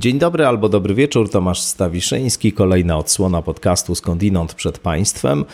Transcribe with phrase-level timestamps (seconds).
[0.00, 5.44] Dzień dobry albo dobry wieczór, Tomasz Stawiszyński, kolejna odsłona podcastu Skądinąd przed Państwem.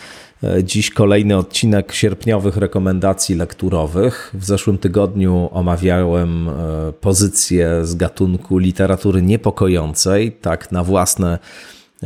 [0.43, 4.31] E, dziś kolejny odcinek sierpniowych rekomendacji lekturowych.
[4.33, 6.53] W zeszłym tygodniu omawiałem e,
[7.01, 11.39] pozycję z gatunku literatury niepokojącej, tak na własne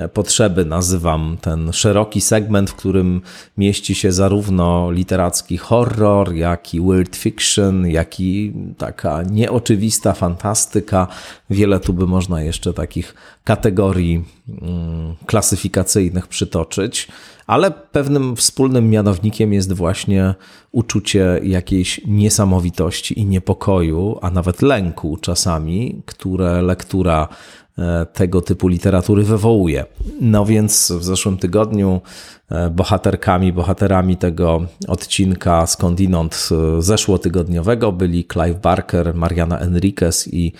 [0.07, 3.21] potrzeby nazywam ten szeroki segment, w którym
[3.57, 11.07] mieści się zarówno literacki horror, jak i weird fiction, jak i taka nieoczywista fantastyka.
[11.49, 14.23] Wiele tu by można jeszcze takich kategorii
[14.61, 17.07] mm, klasyfikacyjnych przytoczyć,
[17.47, 20.35] ale pewnym wspólnym mianownikiem jest właśnie
[20.71, 27.27] uczucie jakiejś niesamowitości i niepokoju, a nawet lęku czasami, które lektura
[27.68, 27.68] E,
[28.13, 29.85] tego typu literatury wywołuje.
[30.21, 32.01] No więc w zeszłym tygodniu
[32.49, 40.53] e, bohaterkami, bohaterami tego odcinka skądinąd e, zeszłotygodniowego byli Clive Barker, Mariana Enriquez i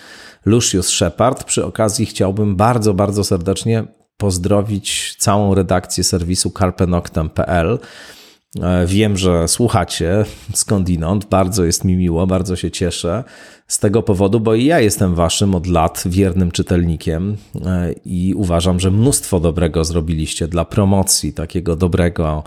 [0.45, 1.43] Lucius Shepard.
[1.43, 3.83] Przy okazji chciałbym bardzo, bardzo serdecznie
[4.17, 8.18] pozdrowić całą redakcję serwisu carpenoctem.pl, E,
[8.86, 13.23] wiem, że słuchacie skądinąd, bardzo jest mi miło, bardzo się cieszę
[13.67, 18.80] z tego powodu, bo i ja jestem waszym od lat wiernym czytelnikiem e, i uważam,
[18.80, 22.44] że mnóstwo dobrego zrobiliście dla promocji takiego dobrego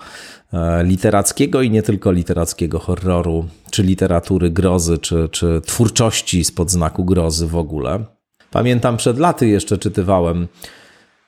[0.53, 7.05] e, literackiego i nie tylko literackiego horroru, czy literatury grozy, czy, czy twórczości spod znaku
[7.05, 8.05] grozy w ogóle.
[8.50, 10.48] Pamiętam przed laty jeszcze czytywałem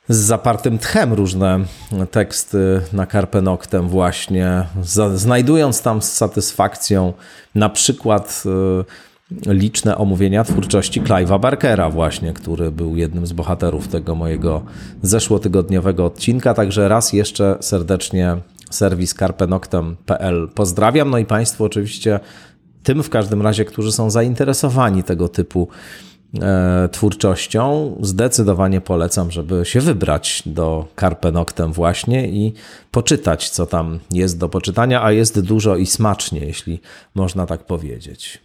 [0.08, 1.60] z zapartym tchem różne
[2.10, 4.64] teksty na Carpe Noctem właśnie,
[5.14, 7.12] znajdując tam z satysfakcją
[7.55, 8.42] na przykład
[9.46, 14.62] y, liczne omówienia twórczości Clive'a Barkera właśnie, który był jednym z bohaterów tego mojego
[15.02, 16.55] zeszłotygodniowego odcinka.
[16.55, 18.36] Także raz jeszcze serdecznie
[18.70, 21.11] serwis carpenoctem.pl pozdrawiam.
[21.11, 22.20] No i Państwu oczywiście
[22.83, 25.68] tym w każdym razie, którzy są zainteresowani tego typu
[26.92, 32.52] twórczością, zdecydowanie polecam, żeby się wybrać do Carpe Noctem właśnie i
[32.90, 36.80] poczytać, co tam jest do poczytania, a jest dużo i smacznie, jeśli
[37.14, 38.39] można tak powiedzieć.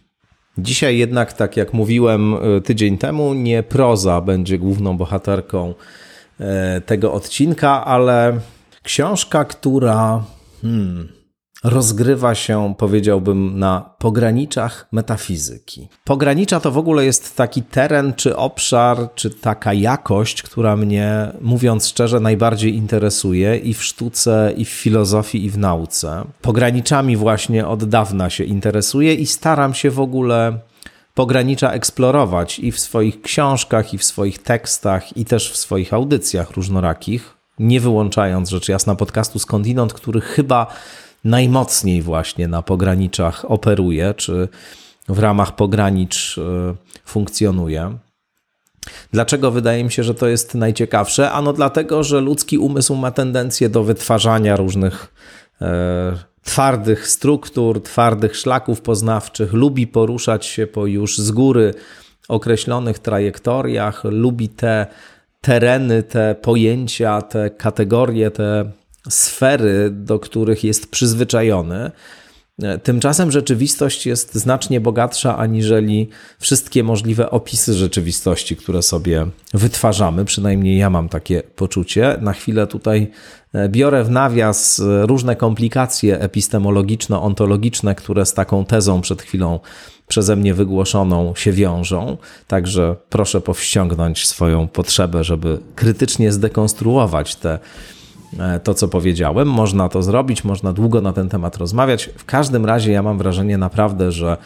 [0.58, 5.74] Dzisiaj jednak, tak jak mówiłem e, tydzień temu, nie proza będzie główną bohaterką
[6.40, 8.40] e, tego odcinka, ale
[8.82, 10.24] książka, która
[10.62, 11.08] hmm,
[11.64, 15.88] rozgrywa się, powiedziałbym, na pograniczach metafizyki.
[16.04, 21.88] Pogranicza to w ogóle jest taki teren, czy obszar, czy taka jakość, która mnie, mówiąc
[21.88, 26.24] szczerze, najbardziej interesuje i w sztuce, i w filozofii, i w nauce.
[26.42, 30.58] Pograniczami właśnie od dawna się interesuję i staram się w ogóle
[31.14, 36.50] pogranicza eksplorować i w swoich książkach, i w swoich tekstach, i też w swoich audycjach
[36.50, 40.66] różnorakich, nie wyłączając rzecz jasna podcastu Skądinąd, który chyba
[41.24, 44.48] najmocniej właśnie na pograniczach operuje, czy
[45.08, 47.98] w ramach pogranicz e, funkcjonuje.
[49.12, 51.30] Dlaczego wydaje mi się, że to jest najciekawsze?
[51.30, 55.14] Ano dlatego, że ludzki umysł ma tendencję do wytwarzania różnych
[55.60, 61.74] e, twardych struktur, twardych szlaków poznawczych, lubi poruszać się po już z góry
[62.28, 64.86] określonych trajektoriach, lubi te
[65.40, 68.70] tereny, te pojęcia, te kategorie, te
[69.08, 71.90] sfery, do których jest przyzwyczajony.
[72.82, 80.24] Tymczasem rzeczywistość jest znacznie bogatsza aniżeli wszystkie możliwe opisy rzeczywistości, które sobie wytwarzamy.
[80.24, 82.16] Przynajmniej ja mam takie poczucie.
[82.20, 83.10] Na chwilę tutaj
[83.52, 89.60] e, biorę w nawias różne komplikacje epistemologiczno-ontologiczne, które z taką tezą przed chwilą
[90.08, 92.16] przeze mnie wygłoszoną się wiążą.
[92.46, 97.99] Także proszę powściągnąć swoją potrzebę, żeby krytycznie zdekonstruować te E,
[98.64, 99.48] to, co powiedziałem.
[99.48, 102.10] Można to zrobić, można długo na ten temat rozmawiać.
[102.16, 104.36] W każdym razie ja mam wrażenie naprawdę, że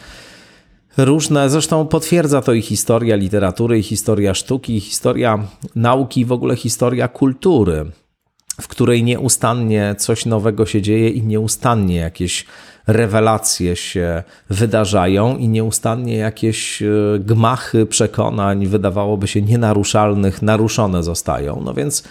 [0.97, 5.39] różne, zresztą potwierdza to i historia literatury, i historia sztuki, i historia
[5.75, 7.85] nauki, i w ogóle historia kultury,
[8.61, 12.45] w której nieustannie coś nowego się dzieje i nieustannie jakieś
[12.87, 16.87] rewelacje się wydarzają i nieustannie jakieś e,
[17.19, 21.61] gmachy przekonań, wydawałoby się nienaruszalnych, naruszone zostają.
[21.65, 22.03] No więc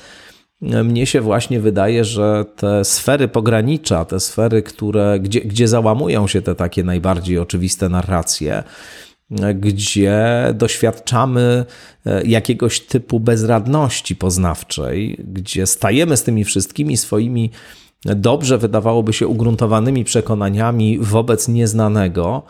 [0.65, 6.43] mnie się właśnie wydaje, że te sfery pogranicza, te sfery, które, gdzie, gdzie załamują się
[6.43, 8.63] te takie najbardziej oczywiste narracje,
[9.55, 11.65] gdzie doświadczamy
[12.07, 17.51] e, jakiegoś typu bezradności poznawczej, gdzie stajemy z tymi wszystkimi swoimi
[18.05, 22.43] dobrze wydawałoby się ugruntowanymi przekonaniami wobec nieznanego,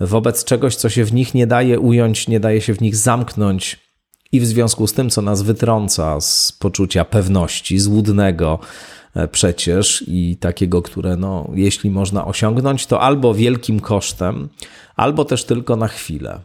[0.00, 3.91] wobec czegoś, co się w nich nie daje ująć, nie daje się w nich zamknąć
[4.32, 8.58] i w związku z tym, co nas wytrąca z poczucia pewności, złudnego
[9.14, 14.48] e, przecież i takiego, które no, jeśli można osiągnąć, to albo wielkim kosztem,
[14.96, 16.40] albo też tylko na chwilę.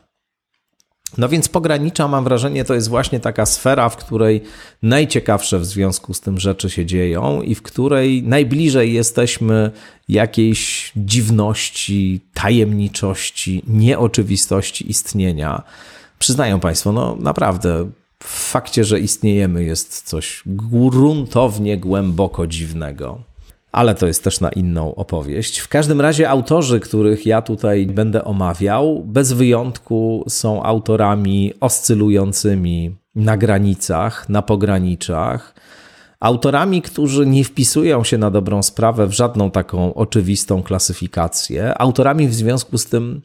[1.18, 4.42] No więc pogranicza, mam wrażenie, to jest właśnie taka sfera, w której
[4.84, 9.72] najciekawsze w związku z tym rzeczy się dzieją i w której najbliżej jesteśmy
[10.10, 15.64] jakiejś dziwności, tajemniczości, nieoczywistości istnienia.
[16.20, 17.90] Przyznają Państwo, no naprawdę,
[18.24, 23.22] w fakcie, że istniejemy, jest coś gruntownie, głęboko dziwnego
[23.78, 25.60] ale to jest też na inną opowieść.
[25.60, 33.38] W każdym razie autorzy, których ja tutaj będę omawiał, bez wyjątku są autorami oscylującymi na
[33.38, 35.56] granicach, na pograniczach.
[36.20, 42.34] Autorami, którzy nie wpisują się na dobrą sprawę w żadną taką oczywistą klasyfikację, autorami w
[42.34, 43.22] związku z tym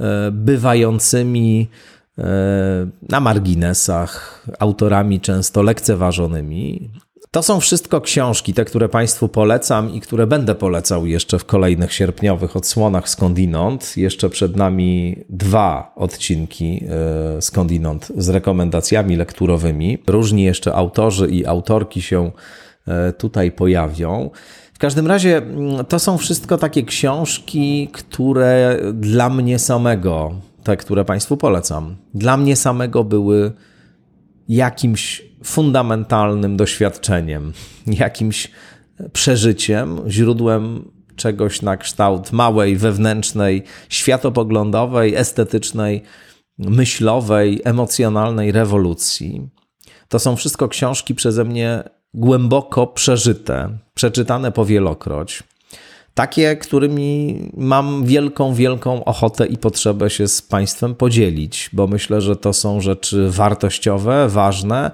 [0.00, 1.68] e, bywającymi
[3.08, 6.90] na marginesach, autorami często lekceważonymi,
[7.30, 11.92] to są wszystko książki, te, które Państwu polecam i które będę polecał jeszcze w kolejnych
[11.92, 13.96] sierpniowych odsłonach skądinąd.
[13.96, 16.84] Jeszcze przed nami dwa odcinki
[17.36, 19.98] e, skądinąd z rekomendacjami lekturowymi.
[20.06, 22.30] Różni jeszcze autorzy i autorki się
[22.86, 24.30] e, tutaj pojawią.
[24.72, 30.34] W każdym razie mm, to są wszystko takie książki, które dla mnie samego,
[30.68, 33.52] te, które Państwu polecam, dla mnie samego były
[34.48, 37.52] jakimś fundamentalnym doświadczeniem,
[37.86, 38.50] jakimś
[39.12, 46.02] przeżyciem, źródłem czegoś na kształt małej, wewnętrznej, światopoglądowej, estetycznej,
[46.58, 49.48] myślowej, emocjonalnej rewolucji.
[50.08, 51.82] To są wszystko książki przeze mnie
[52.14, 55.42] głęboko przeżyte, przeczytane powielokroć.
[56.18, 62.36] Takie, którymi mam wielką, wielką ochotę i potrzebę się z Państwem podzielić, bo myślę, że
[62.36, 64.90] to są rzeczy wartościowe, ważne,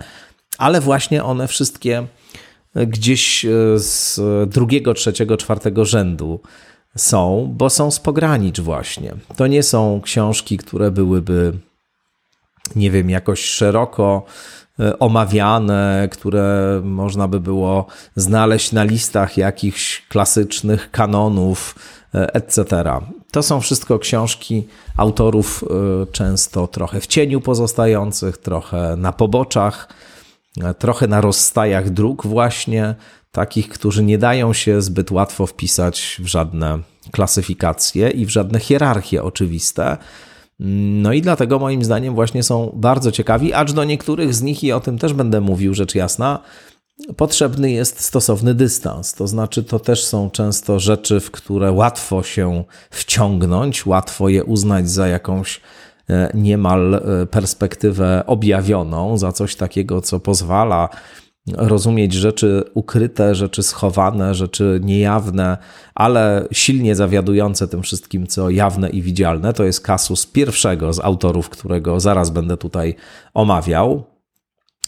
[0.59, 2.06] ale właśnie one wszystkie
[2.75, 6.41] gdzieś e, z drugiego, trzeciego, czwartego rzędu
[6.97, 9.15] są, bo są z pogranicz właśnie.
[9.37, 11.53] To nie są książki, które byłyby,
[12.77, 14.27] nie wiem, jakoś szeroko
[14.99, 17.87] omawiane, które można by było
[18.17, 21.75] znaleźć na listach jakichś klasycznych kanonów,
[22.15, 22.85] e, etc.
[23.31, 24.67] To są wszystko książki
[24.97, 25.65] autorów
[26.12, 29.88] często trochę w cieniu pozostających, trochę na poboczach
[30.79, 32.94] trochę na rozstajach dróg, właśnie
[33.32, 36.79] takich, którzy nie dają się zbyt łatwo wpisać w żadne
[37.11, 39.97] klasyfikacje i w żadne hierarchie oczywiste.
[40.59, 44.73] No i dlatego moim zdaniem właśnie są bardzo ciekawi, acz do niektórych z nich, i
[44.73, 46.39] o tym też będę mówił, rzecz jasna,
[47.17, 49.15] potrzebny jest stosowny dystans.
[49.15, 54.91] To znaczy, to też są często rzeczy, w które łatwo się wciągnąć, łatwo je uznać
[54.91, 55.61] za jakąś
[56.11, 60.89] E, niemal e, perspektywę objawioną, za coś takiego, co pozwala
[61.52, 65.58] rozumieć rzeczy ukryte, rzeczy schowane, rzeczy niejawne,
[65.94, 69.52] ale silnie zawiadujące tym wszystkim, co jawne i widzialne.
[69.52, 72.94] To jest kasus pierwszego z autorów, którego zaraz będę tutaj
[73.35, 74.05] omawiał.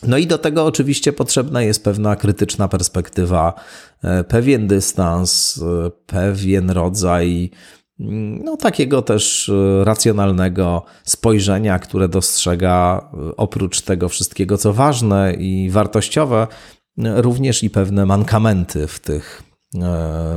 [0.03, 3.55] No i do tego oczywiście potrzebna jest pewna krytyczna perspektywa,
[4.03, 5.61] e, pewien dystans,
[6.07, 7.51] pewien rodzaj
[7.99, 15.71] no, takiego też e, racjonalnego spojrzenia, które dostrzega e, oprócz tego wszystkiego, co ważne i
[15.71, 16.47] wartościowe,
[16.99, 19.43] e, również i pewne mankamenty w tych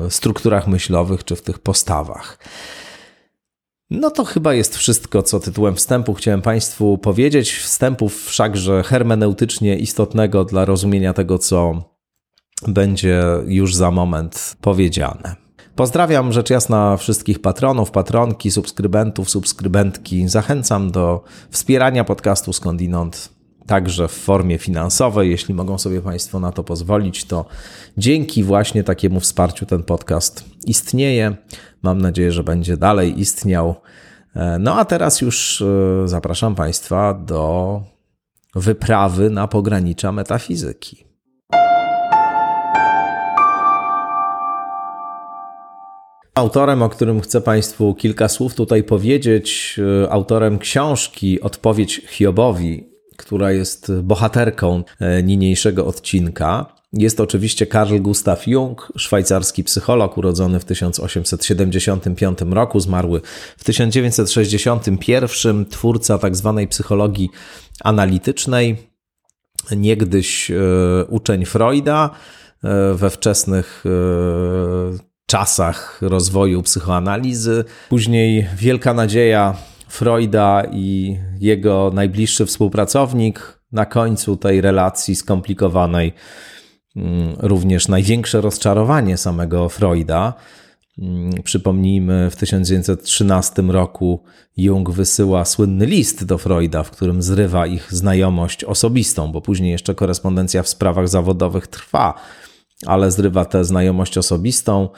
[0.10, 2.38] strukturach myślowych czy w tych postawach.
[3.90, 7.52] No to chyba jest wszystko, co tytułem wstępu chciałem Państwu powiedzieć.
[7.54, 11.84] Wstępów wszakże hermeneutycznie istotnego dla rozumienia tego, co
[12.68, 15.49] będzie już za moment powiedziane.
[15.80, 20.30] Pozdrawiam rzecz jasna wszystkich patronów, patronki, subskrybentów, subskrybentki.
[20.30, 23.30] Zachęcam do wspierania podcastu Skądinąd
[23.66, 25.30] także w formie finansowej.
[25.30, 27.46] Jeśli mogą sobie Państwo na to pozwolić, to
[27.98, 31.36] dzięki właśnie takiemu wsparciu ten podcast istnieje.
[31.82, 33.76] Mam nadzieję, że będzie dalej istniał.
[34.60, 37.82] No a teraz już e, zapraszam Państwa do
[38.56, 41.09] wyprawy na pogranicza metafizyki.
[46.40, 53.52] Autorem, o którym chcę Państwu kilka słów tutaj powiedzieć, e, autorem książki Odpowiedź Hiobowi, która
[53.52, 62.40] jest bohaterką e, niniejszego odcinka, jest oczywiście Carl Gustav Jung, szwajcarski psycholog urodzony w 1875
[62.52, 63.22] roku, zmarły
[63.58, 66.54] w 1961, twórca tzw.
[66.58, 67.30] Tak psychologii
[67.84, 68.78] analitycznej,
[69.72, 70.56] niegdyś e,
[71.10, 72.10] uczeń Freuda,
[72.94, 73.84] we wczesnych
[75.30, 77.64] czasach rozwoju psychoanalizy.
[77.90, 79.56] Później wielka nadzieja
[79.88, 83.60] Freuda i jego najbliższy współpracownik.
[83.72, 86.14] Na końcu tej relacji skomplikowanej
[86.96, 90.34] mm, również największe rozczarowanie samego Freuda.
[91.00, 94.24] Mm, przypomnijmy, w 1913 roku
[94.58, 99.96] Jung wysyła słynny list do Freuda, w którym zrywa ich znajomość osobistą, bo później jeszcze
[99.96, 102.14] korespondencja w sprawach zawodowych trwa,
[102.86, 104.90] ale zrywa tę znajomość osobistą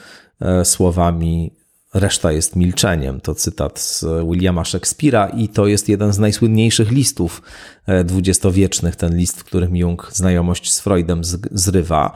[0.41, 1.61] e, słowami
[1.93, 3.21] Reszta jest milczeniem.
[3.21, 7.41] To cytat z Williama Shakespeare'a i to jest jeden z najsłynniejszych listów
[7.85, 11.21] e, dwudziestowiecznych, ten list, w którym Jung znajomość z Freudem
[11.51, 12.11] zrywa.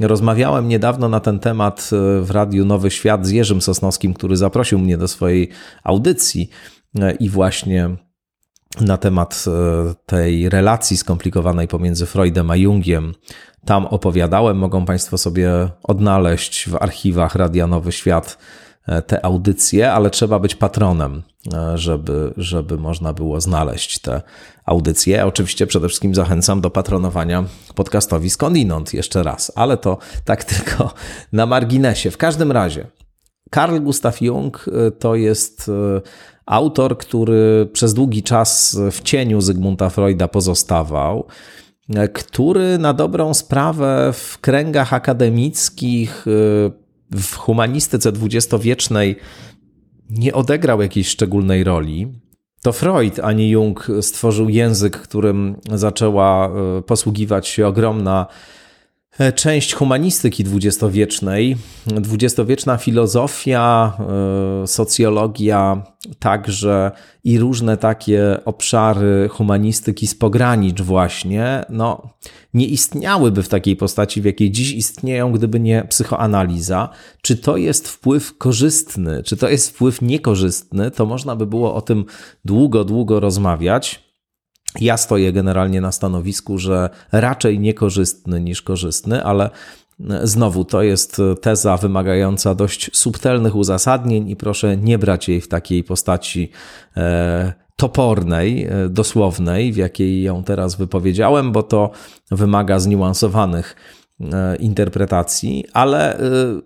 [0.00, 4.78] Rozmawiałem niedawno na ten temat e, w Radiu Nowy Świat z Jerzym Sosnowskim, który zaprosił
[4.78, 5.48] mnie do swojej
[5.84, 6.50] audycji
[7.20, 7.96] i właśnie
[8.80, 9.44] na temat
[10.06, 13.14] tej relacji skomplikowanej pomiędzy Freudem a Jungiem.
[13.64, 18.38] Tam opowiadałem, mogą Państwo sobie odnaleźć w archiwach Radia Nowy Świat
[18.90, 21.22] E, te audycje, ale trzeba być patronem,
[21.54, 24.22] e, żeby, żeby można było znaleźć te
[24.64, 25.26] audycje.
[25.26, 30.94] Oczywiście przede wszystkim zachęcam do patronowania podcastowi Skądinąd jeszcze raz, ale to tak tylko
[31.32, 32.10] na marginesie.
[32.10, 32.86] W każdym razie,
[33.54, 35.70] Carl Gustav Jung e, to jest
[36.46, 41.26] autor, który przez długi czas w cieniu Zygmunta Freuda pozostawał
[42.12, 46.26] który na dobrą sprawę w kręgach akademickich
[47.10, 49.16] w humanistyce dwudziestowiecznej
[50.10, 52.12] nie odegrał jakiejś szczególnej roli.
[52.62, 58.59] To Freud, a nie Jung stworzył język, którym zaczęła e, posługiwać się ogromna E,
[59.34, 63.92] część humanistyki dwudziestowiecznej, dwudziestowieczna filozofia,
[64.62, 65.82] e, socjologia,
[66.18, 66.90] także
[67.24, 72.08] i różne takie obszary humanistyki z pogranicz właśnie, no,
[72.54, 76.88] nie istniałyby w takiej postaci, w jakiej dziś istnieją, gdyby nie psychoanaliza.
[77.22, 81.80] Czy to jest wpływ korzystny, czy to jest wpływ niekorzystny, to można by było o
[81.80, 82.04] tym
[82.44, 84.09] długo, długo rozmawiać.
[84.80, 89.50] Ja stoję generalnie na stanowisku, że raczej niekorzystny niż korzystny, ale
[90.22, 95.84] znowu to jest teza wymagająca dość subtelnych uzasadnień i proszę nie brać jej w takiej
[95.84, 96.50] postaci
[96.96, 101.90] e, topornej, e, dosłownej, w jakiej ją teraz wypowiedziałem, bo to
[102.30, 103.76] wymaga zniuansowanych
[104.20, 106.18] e, interpretacji, ale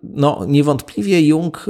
[0.03, 1.67] no, niewątpliwie Jung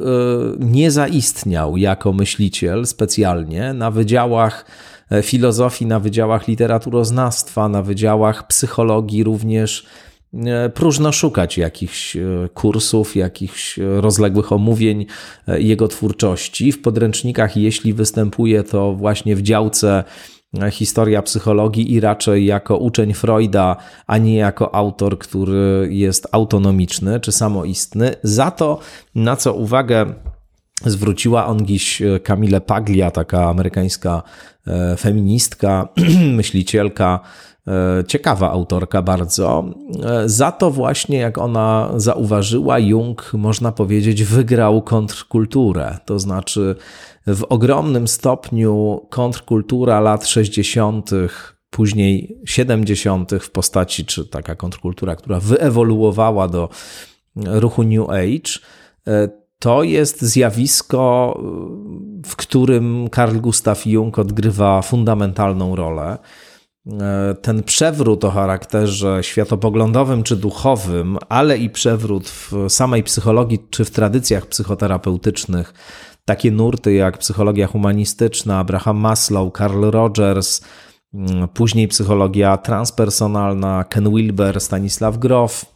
[0.59, 9.25] nie zaistniał jako myśliciel specjalnie na wydziałach E, filozofii na wydziałach literaturoznawstwa, na wydziałach psychologii
[9.25, 9.87] również
[10.35, 12.21] e, próżno szukać jakichś e,
[12.55, 15.07] kursów, jakichś rozległych omówień
[15.47, 16.73] jego twórczości.
[16.73, 20.05] W podręcznikach, jeśli występuje, to właśnie w działce
[20.71, 27.33] historia psychologii i raczej jako uczeń Freuda, a nie jako autor, który jest autonomiczny czy
[27.33, 28.15] samoistny.
[28.23, 28.79] Za to,
[29.15, 30.15] na co uwagę
[30.87, 34.23] zwróciła on dziś Kamile Paglia, taka amerykańska
[34.67, 35.89] E, feministka,
[36.41, 37.21] myślicielka,
[37.69, 39.65] e, ciekawa autorka bardzo.
[40.05, 45.99] E, za to właśnie, jak ona zauważyła, Jung, można powiedzieć, wygrał kontrkulturę.
[46.05, 46.77] To znaczy,
[47.27, 51.11] w ogromnym stopniu kontrkultura lat 60.,
[51.71, 53.31] później 70.
[53.41, 56.69] w postaci, czy taka kontrkultura, która wyewoluowała do
[57.37, 58.59] ruchu New Age,
[59.65, 61.35] to jest zjawisko,
[62.27, 66.19] w którym Carl Gustav Jung odgrywa fundamentalną rolę.
[67.43, 73.91] Ten przewrót o charakterze światopoglądowym czy duchowym, ale i przewrót w samej psychologii czy w
[73.91, 75.75] tradycjach psychoterapeutycznych,
[76.25, 80.61] takie nurty jak psychologia humanistyczna, Abraham Maslow, Carl Rogers,
[81.15, 85.74] mm, później psychologia transpersonalna, Ken Wilber, Stanisław Grof,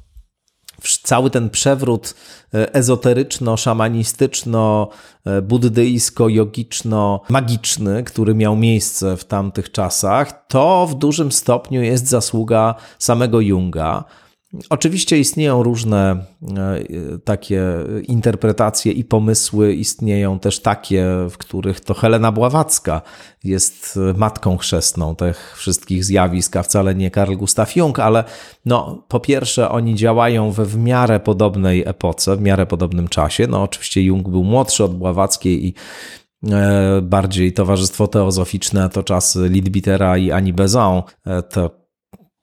[1.03, 2.15] cały ten przewrót
[2.55, 4.89] e, ezoteryczno-szamanistyczno,
[5.25, 13.41] e, buddyjsko-jogiczno-magiczny, który miał miejsce w tamtych czasach, to w dużym stopniu jest zasługa samego
[13.41, 14.05] Junga.
[14.71, 16.25] Oczywiście istnieją różne
[16.57, 16.78] e,
[17.25, 17.64] takie
[18.02, 19.75] interpretacje i pomysły.
[19.75, 23.02] Istnieją też takie, w których to Helena Bławacka
[23.45, 28.25] jest matką chrzestną tych wszystkich zjawisk, a wcale nie Karl Gustav Jung, ale
[28.64, 33.47] no, po pierwsze oni działają we w miarę podobnej epoce, w miarę podobnym czasie.
[33.47, 35.75] No oczywiście Jung był młodszy od Bławackiej i
[36.50, 41.88] e, bardziej towarzystwo teozoficzne to czasy Lidbitera i Ani Bezon, e, to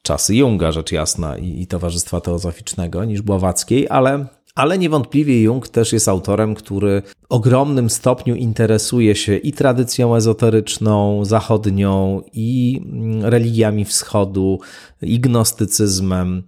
[0.06, 5.94] czasy Junga, rzecz jasna, i, i Towarzystwa Teozoficznego niż Bławackiej, ale ale niewątpliwie Jung też
[5.94, 13.86] jest autorem, który w ogromnym stopniu interesuje się i tradycją ezoteryczną, zachodnią, i mm, religiami
[13.86, 14.60] wschodu,
[15.02, 16.44] i gnostycyzmem,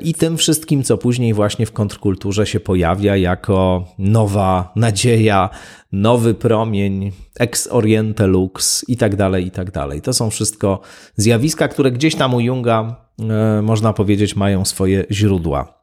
[0.00, 5.50] i tym wszystkim, co później właśnie w kontrkulturze się pojawia jako nowa nadzieja,
[5.92, 10.00] nowy promień, ex oriente lux i tak dalej, i tak dalej.
[10.00, 10.80] To są wszystko
[11.16, 15.82] zjawiska, które gdzieś tam u Junga, e, można powiedzieć, mają swoje źródła.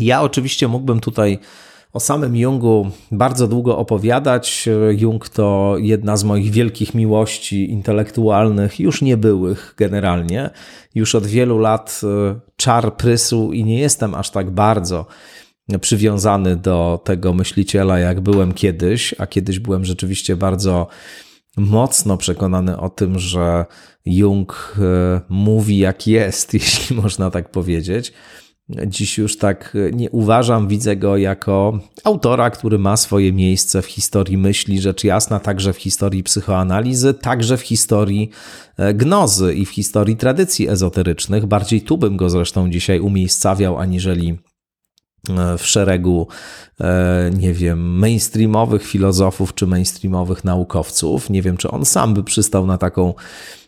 [0.00, 1.38] Ja oczywiście mógłbym tutaj
[1.96, 4.68] o samym Jungu bardzo długo opowiadać.
[4.98, 10.50] Jung to jedna z moich wielkich miłości intelektualnych, już niebyłych generalnie.
[10.94, 15.06] Już od wielu lat e, czar prysł i nie jestem aż tak bardzo
[15.80, 20.86] przywiązany do tego myśliciela, jak byłem kiedyś, a kiedyś byłem rzeczywiście bardzo
[21.56, 23.66] mocno przekonany o tym, że
[24.06, 28.12] Jung e, mówi jak jest, jeśli można tak powiedzieć.
[28.68, 34.38] Dziś już tak nie uważam, widzę go jako autora, który ma swoje miejsce w historii
[34.38, 38.30] myśli, rzecz jasna, także w historii psychoanalizy, także w historii
[38.76, 41.46] e, gnozy i w historii tradycji ezoterycznych.
[41.46, 44.38] Bardziej tu bym go zresztą dzisiaj umiejscawiał, aniżeli
[45.28, 46.28] e, w szeregu,
[46.80, 51.30] e, nie wiem, mainstreamowych filozofów czy mainstreamowych naukowców.
[51.30, 53.65] Nie wiem, czy on sam by przystał na taką E,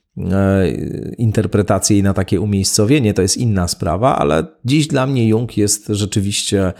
[1.18, 5.86] interpretację i na takie umiejscowienie, to jest inna sprawa, ale dziś dla mnie Jung jest
[5.88, 6.72] rzeczywiście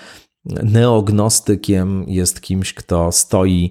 [0.44, 3.70] neognostykiem, jest kimś, kto stoi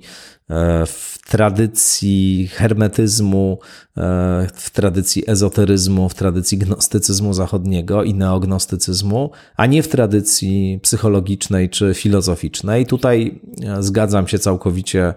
[0.49, 3.59] e, w tradycji hermetyzmu,
[3.97, 11.69] e, w tradycji ezoteryzmu, w tradycji gnostycyzmu zachodniego i neognostycyzmu, a nie w tradycji psychologicznej
[11.69, 12.85] czy filozoficznej.
[12.85, 13.41] Tutaj
[13.79, 15.13] zgadzam się całkowicie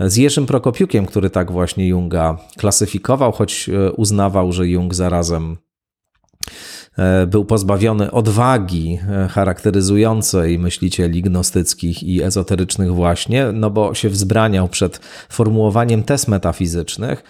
[0.00, 5.56] z Jerzym Prokopiukiem, który tak właśnie Junga klasyfikował, choć e, uznawał, że Jung zarazem
[6.98, 14.68] e, był pozbawiony odwagi e, charakteryzującej myślicieli gnostyckich i ezoterycznych właśnie, no bo się wzbraniał
[14.68, 17.22] przed formułowaniem test metafizycznych.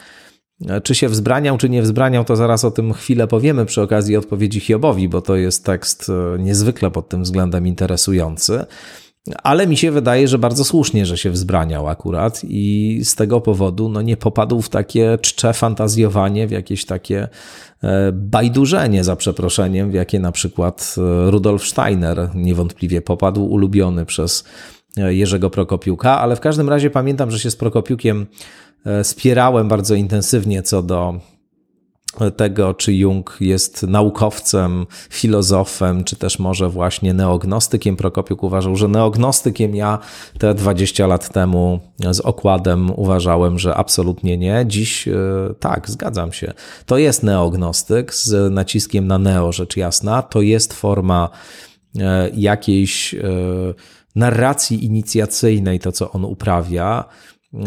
[0.83, 4.61] Czy się wzbraniał, czy nie wzbraniał, to zaraz o tym chwilę powiemy przy okazji odpowiedzi
[4.61, 8.67] Hiobowi, bo to jest tekst niezwykle pod tym względem interesujący.
[9.43, 13.89] Ale mi się wydaje, że bardzo słusznie, że się wzbraniał akurat i z tego powodu
[13.89, 17.29] no, nie popadł w takie czcze fantazjowanie, w jakieś takie
[17.83, 24.45] e, bajdurzenie za przeproszeniem, w jakie na przykład e, Rudolf Steiner niewątpliwie popadł, ulubiony przez
[24.97, 28.27] e, Jerzego Prokopiuka, ale w każdym razie pamiętam, że się z Prokopiukiem
[29.03, 31.21] spierałem bardzo intensywnie co do
[32.37, 37.97] tego, czy Jung jest naukowcem, filozofem, czy też może właśnie neognostykiem.
[37.97, 39.99] Prokopiuk uważał, że neognostykiem ja
[40.39, 44.65] te 20 lat temu z okładem uważałem, że absolutnie nie.
[44.67, 45.15] Dziś e,
[45.61, 46.53] tak, zgadzam się.
[46.87, 50.23] To jest neognostyk z naciskiem na neo, rzecz jasna.
[50.23, 51.29] To jest forma
[51.99, 53.19] e, jakiejś e,
[54.17, 57.05] narracji inicjacyjnej, to co on uprawia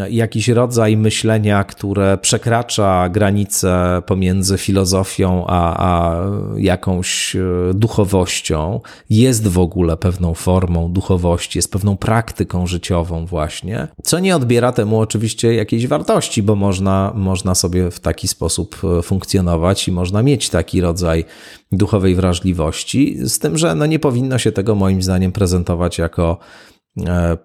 [0.10, 6.22] jakiś rodzaj myślenia, które przekracza granice pomiędzy filozofią a, a
[6.58, 7.40] jakąś e,
[7.74, 14.72] duchowością, jest w ogóle pewną formą duchowości, jest pewną praktyką życiową, właśnie, co nie odbiera
[14.72, 20.24] temu oczywiście jakiejś wartości, bo można, można sobie w taki sposób e, funkcjonować i można
[20.24, 21.26] mieć taki rodzaj
[21.72, 26.38] duchowej wrażliwości, z tym, że no nie powinno się tego moim zdaniem prezentować jako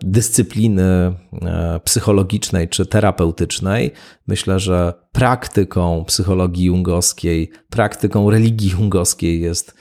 [0.02, 3.92] dyscypliny e, psychologicznej czy terapeutycznej.
[4.26, 9.74] Myślę, że praktyką psychologii jungowskiej, praktyką religii jungowskiej jest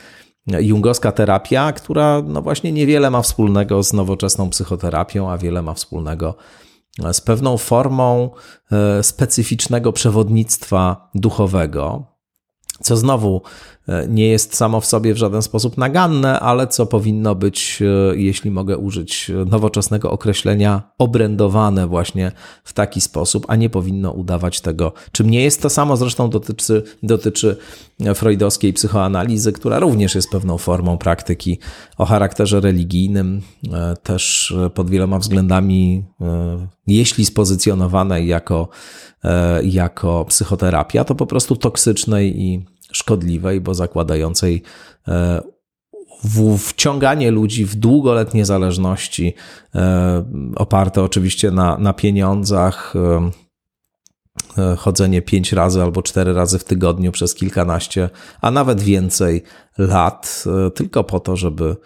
[0.47, 6.36] jungowska terapia, która no właśnie niewiele ma wspólnego z nowoczesną psychoterapią, a wiele ma wspólnego
[7.13, 8.29] z pewną formą
[8.71, 12.05] e, specyficznego przewodnictwa duchowego,
[12.82, 13.42] co znowu
[13.89, 18.15] E, nie jest samo w sobie w żaden sposób naganne, ale co powinno być, e,
[18.15, 22.32] jeśli mogę użyć nowoczesnego określenia, obrędowane właśnie
[22.63, 25.62] w taki sposób, a nie powinno udawać tego, czym nie jest.
[25.62, 27.58] To samo zresztą dotyczy, dotyczy
[28.15, 31.60] freudowskiej psychoanalizy, która również jest pewną formą praktyki
[31.98, 33.42] o charakterze religijnym,
[33.74, 36.04] e, też pod wieloma względami,
[36.89, 38.69] jeśli spozycjonowanej jako,
[39.63, 44.63] jako psychoterapia, to po prostu toksycznej i szkodliwej, bo zakładającej
[45.08, 45.41] e,
[46.58, 49.34] wciąganie ludzi w długoletnie zależności,
[49.75, 50.25] e,
[50.56, 53.32] oparte oczywiście na, na pieniądzach, e,
[54.78, 58.10] chodzenie pięć razy albo cztery razy w tygodniu przez kilkanaście,
[58.41, 59.43] a nawet więcej
[59.78, 60.43] lat,
[60.75, 61.78] tylko po to, żeby E,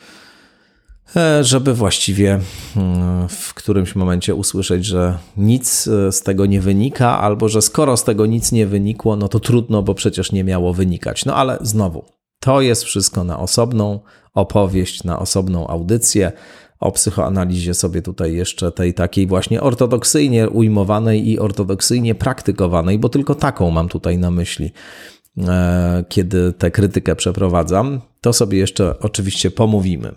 [1.41, 2.39] żeby właściwie
[2.75, 7.97] mm, w którymś momencie usłyszeć, że nic e, z tego nie wynika, albo że skoro
[7.97, 11.25] z tego nic nie wynikło, no to trudno, bo przecież nie miało wynikać.
[11.25, 12.05] No ale znowu,
[12.39, 13.99] to jest wszystko na osobną
[14.33, 16.31] opowieść, na osobną audycję.
[16.79, 23.35] O psychoanalizie sobie tutaj jeszcze tej takiej właśnie ortodoksyjnie ujmowanej i ortodoksyjnie praktykowanej, bo tylko
[23.35, 24.71] taką mam tutaj na myśli,
[25.37, 30.15] e, kiedy tę krytykę przeprowadzam, to sobie jeszcze oczywiście pomówimy.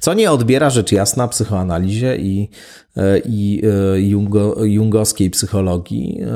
[0.00, 2.48] Co nie odbiera rzecz jasna psychoanalizie i,
[2.96, 3.62] e, i
[3.94, 6.26] e, jungo, jungowskiej psychologii e,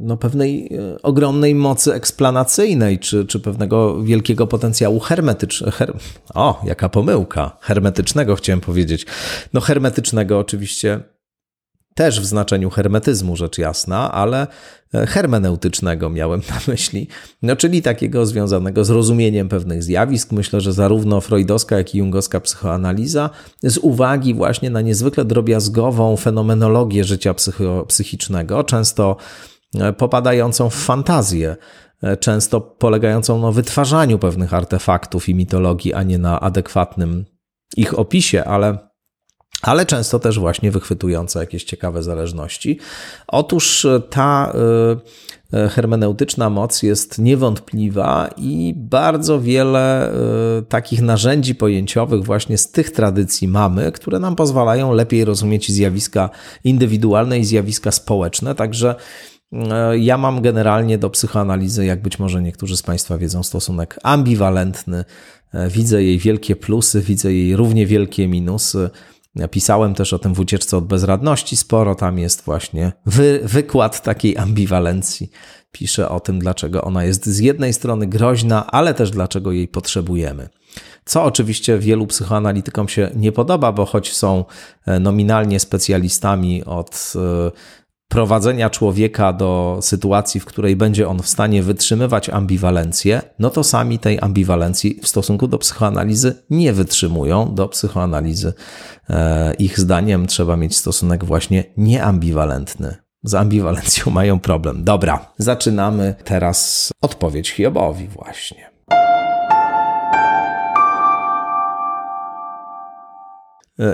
[0.00, 0.70] no, pewnej
[1.02, 5.72] ogromnej mocy eksplanacyjnej, czy, czy pewnego wielkiego potencjału hermetycznego.
[5.72, 5.96] Her,
[6.34, 7.56] o, jaka pomyłka!
[7.60, 9.06] Hermetycznego chciałem powiedzieć.
[9.52, 11.00] No, hermetycznego oczywiście
[11.96, 14.46] też w znaczeniu hermetyzmu, rzecz jasna, ale
[14.94, 17.08] e, hermeneutycznego miałem na myśli,
[17.42, 20.32] no, czyli takiego związanego z rozumieniem pewnych zjawisk.
[20.32, 23.30] Myślę, że zarówno freudowska, jak i jungowska psychoanaliza
[23.62, 27.34] z uwagi właśnie na niezwykle drobiazgową fenomenologię życia
[27.88, 29.16] psychicznego, często
[29.74, 31.56] e, popadającą w fantazję,
[32.02, 37.24] e, często polegającą na wytwarzaniu pewnych artefaktów i mitologii, a nie na adekwatnym
[37.76, 38.78] ich opisie, ale
[39.62, 42.78] ale często też właśnie wychwytujące jakieś ciekawe zależności.
[43.26, 44.52] Otóż e, ta
[45.52, 50.12] e, e, hermeneutyczna moc jest niewątpliwa i bardzo wiele
[50.68, 56.30] takich narzędzi pojęciowych właśnie z tych tradycji mamy, które nam pozwalają lepiej rozumieć zjawiska
[56.64, 58.54] indywidualne i zjawiska społeczne.
[58.54, 58.94] Także
[59.98, 65.04] ja mam generalnie do psychoanalizy, jak być może niektórzy z Państwa wiedzą, stosunek ambiwalentny.
[65.70, 68.90] Widzę jej wielkie plusy, widzę jej równie wielkie minusy.
[69.50, 71.94] Pisałem też o tym w ucieczce od bezradności sporo.
[71.94, 75.30] Tam jest właśnie wy, wykład takiej ambiwalencji.
[75.72, 80.48] Piszę o tym, dlaczego ona jest z jednej strony groźna, ale też dlaczego jej potrzebujemy.
[81.04, 84.44] Co oczywiście wielu psychoanalitykom się nie podoba, bo choć są
[84.86, 87.50] e, nominalnie specjalistami od e,
[88.08, 93.98] prowadzenia człowieka do sytuacji, w której będzie on w stanie wytrzymywać ambiwalencję, no to sami
[93.98, 97.54] tej ambiwalencji w stosunku do psychoanalizy nie wytrzymują.
[97.54, 98.52] Do psychoanalizy
[99.10, 102.96] e, ich zdaniem trzeba mieć stosunek właśnie nieambiwalentny.
[103.22, 104.84] Z ambiwalencją mają problem.
[104.84, 108.75] Dobra, zaczynamy teraz odpowiedź Hiobowi właśnie.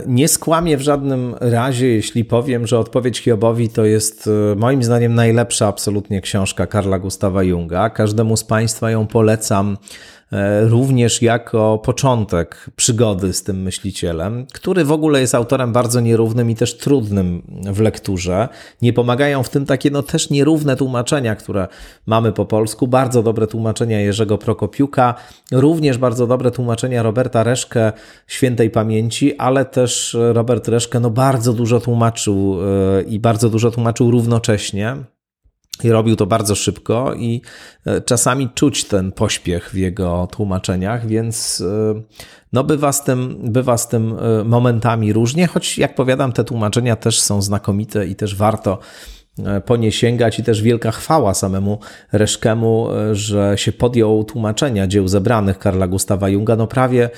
[0.06, 5.14] Nie skłamię w żadnym razie, jeśli powiem, że odpowiedź Hiobowi to jest e, moim zdaniem
[5.14, 7.90] najlepsza absolutnie książka Karla Gustawa Junga.
[7.90, 9.76] Każdemu z Państwa ją polecam.
[10.32, 16.50] E, również jako początek przygody z tym myślicielem, który w ogóle jest autorem bardzo nierównym
[16.50, 17.42] i też trudnym
[17.72, 18.48] w lekturze.
[18.82, 21.68] Nie pomagają w tym takie no też nierówne tłumaczenia, które
[22.06, 22.88] mamy po polsku.
[22.88, 25.14] Bardzo dobre tłumaczenia Jerzego Prokopiuka,
[25.52, 27.92] również bardzo dobre tłumaczenia Roberta Reszkę
[28.26, 32.58] świętej pamięci, ale też Robert Reszkę no bardzo dużo tłumaczył
[32.98, 34.96] e, i bardzo dużo tłumaczył równocześnie.
[35.84, 37.40] I robił to bardzo szybko, i
[37.86, 42.02] e, czasami czuć ten pośpiech w jego tłumaczeniach, więc e,
[42.52, 46.96] no bywa, z tym, bywa z tym e, momentami różnie, choć jak powiadam, te tłumaczenia
[46.96, 48.78] też są znakomite i też warto
[49.66, 51.78] po nie sięgać i też wielka chwała samemu
[52.12, 56.56] Reszkemu, że się podjął tłumaczenia dzieł zebranych Karla Gustawa Junga.
[56.56, 57.10] No prawie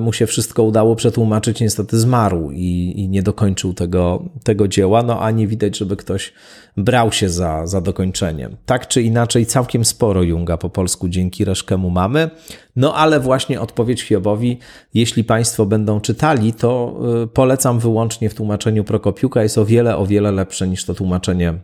[0.00, 5.20] mu się wszystko udało przetłumaczyć, niestety zmarł i, i, nie dokończył tego, tego dzieła, no
[5.20, 6.32] a nie widać, żeby ktoś
[6.76, 8.56] brał się za, za dokończeniem.
[8.66, 12.30] Tak czy inaczej, całkiem sporo Junga po polsku dzięki Reszkemu mamy,
[12.76, 14.58] no ale właśnie odpowiedź Hiobowi,
[14.94, 20.06] jeśli Państwo będą czytali, to e, polecam wyłącznie w tłumaczeniu Prokopiuka, jest o wiele, o
[20.06, 21.54] wiele lepsze niż to tłumaczenie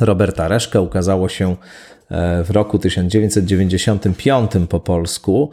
[0.00, 1.56] Roberta Reszkę, ukazało się
[2.10, 5.50] e, w roku 1995 po polsku.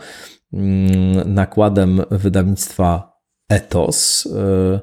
[0.56, 3.16] Mm, nakładem wydawnictwa
[3.50, 4.28] Etos.
[4.36, 4.80] E,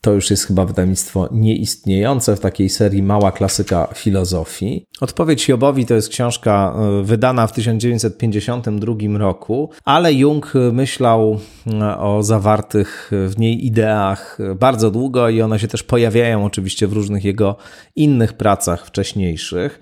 [0.00, 4.86] to już jest chyba wydawnictwo nieistniejące w takiej serii Mała klasyka filozofii.
[5.00, 12.22] Odpowiedź Jobowi to jest książka e, wydana w 1952 roku, ale Jung myślał e, o
[12.22, 17.56] zawartych w niej ideach bardzo długo i one się też pojawiają oczywiście w różnych jego
[17.96, 19.80] innych pracach wcześniejszych.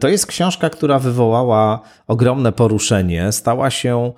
[0.00, 4.12] To jest książka, która wywołała ogromne poruszenie, stała się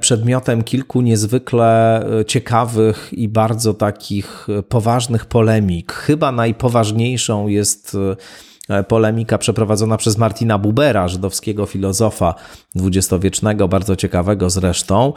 [0.00, 5.92] przedmiotem kilku niezwykle e, ciekawych i bardzo takich e, poważnych polemik.
[5.92, 7.96] Chyba najpoważniejszą jest
[8.88, 12.34] polemika przeprowadzona przez Martina Bubera, żydowskiego filozofa
[12.74, 15.12] dwudziestowiecznego, bardzo ciekawego zresztą.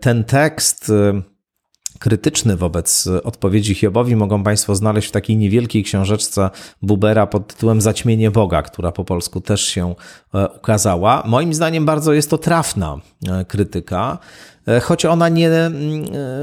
[0.00, 0.92] Ten tekst
[1.98, 6.50] krytyczny wobec odpowiedzi Hiobowi mogą Państwo znaleźć w takiej niewielkiej książeczce
[6.82, 9.94] Bubera pod tytułem Zaćmienie Boga, która po polsku też się
[10.34, 11.22] e, ukazała.
[11.26, 12.96] Moim zdaniem bardzo jest to trafna
[13.28, 14.18] e, krytyka,
[14.68, 15.50] e, choć ona nie,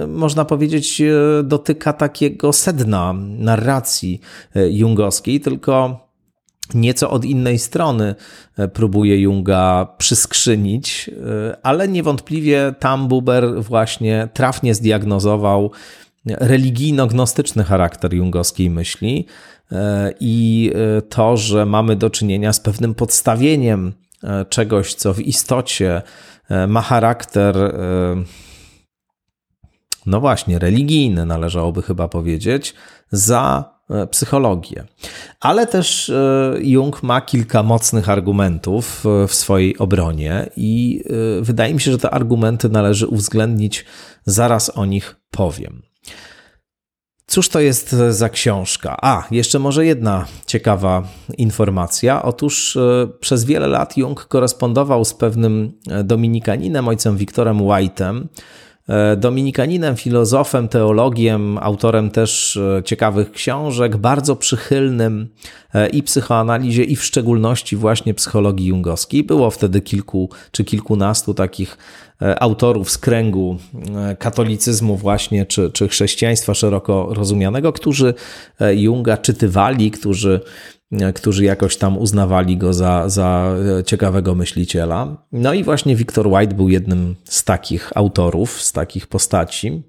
[0.07, 1.01] można powiedzieć,
[1.43, 4.21] dotyka takiego sedna narracji
[4.55, 5.99] jungowskiej, tylko
[6.75, 8.15] nieco od innej strony
[8.57, 15.71] e, próbuje Junga przyskrzynić, e, ale niewątpliwie tam Buber właśnie trafnie zdiagnozował
[16.25, 19.25] religijno-gnostyczny charakter jungowskiej myśli
[19.71, 20.71] e, i
[21.09, 23.93] to, że mamy do czynienia z pewnym podstawieniem
[24.49, 26.01] czegoś, co w istocie
[26.67, 27.55] ma charakter
[30.05, 32.73] no właśnie, religijny, należałoby chyba powiedzieć,
[33.11, 33.73] za
[34.11, 34.85] psychologię.
[35.39, 41.03] Ale też e, Jung ma kilka mocnych argumentów e, w swojej obronie, i
[41.41, 43.85] wydaje mi się, że te argumenty należy uwzględnić.
[44.25, 45.81] Zaraz o nich powiem.
[47.27, 48.97] Cóż to jest za książka?
[49.01, 51.03] A, jeszcze może jedna ciekawa
[51.37, 52.23] informacja.
[52.23, 52.77] Otóż
[53.19, 55.71] przez wiele lat Jung korespondował z pewnym
[56.03, 58.70] dominikaninem, ojcem Wiktorem White'em, E,
[59.17, 65.27] dominikaninem, filozofem, teologiem, autorem też e, ciekawych książek, bardzo przychylnym
[65.73, 69.23] e, i psychoanalizie, i w szczególności właśnie psychologii jungowskiej.
[69.23, 71.77] Było wtedy kilku czy kilkunastu takich
[72.39, 73.57] autorów z kręgu
[74.19, 78.13] katolicyzmu właśnie, czy, czy chrześcijaństwa szeroko rozumianego, którzy
[78.73, 80.41] Junga czytywali, którzy
[81.15, 85.17] którzy jakoś tam uznawali go za, za ciekawego myśliciela.
[85.31, 89.83] No i właśnie Victor White był jednym z takich autorów, z takich postaci.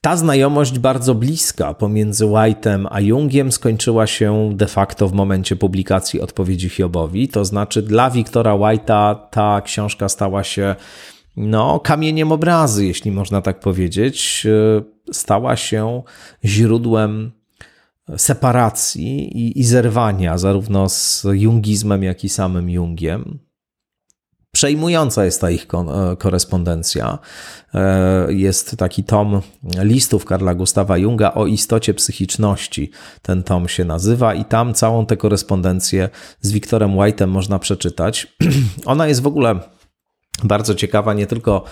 [0.00, 6.20] Ta znajomość bardzo bliska pomiędzy White'em a Jungiem skończyła się de facto w momencie publikacji
[6.20, 7.28] odpowiedzi Hiobowi.
[7.28, 10.76] To znaczy, dla Wiktora White'a ta książka stała się
[11.36, 14.46] no, kamieniem obrazy, jeśli można tak powiedzieć.
[15.12, 16.02] Stała się
[16.44, 17.32] źródłem
[18.16, 23.38] separacji i, i zerwania zarówno z jungizmem, jak i samym Jungiem.
[24.52, 27.18] Przejmująca jest ta ich e, korespondencja.
[27.74, 29.40] E, jest taki tom
[29.82, 32.90] listów Karla Gustawa Junga o istocie psychiczności.
[33.22, 36.08] Ten tom się nazywa, i tam całą tę korespondencję
[36.40, 38.36] z Wiktorem White'em można przeczytać.
[38.84, 39.60] Ona jest w ogóle
[40.44, 41.64] bardzo ciekawa nie tylko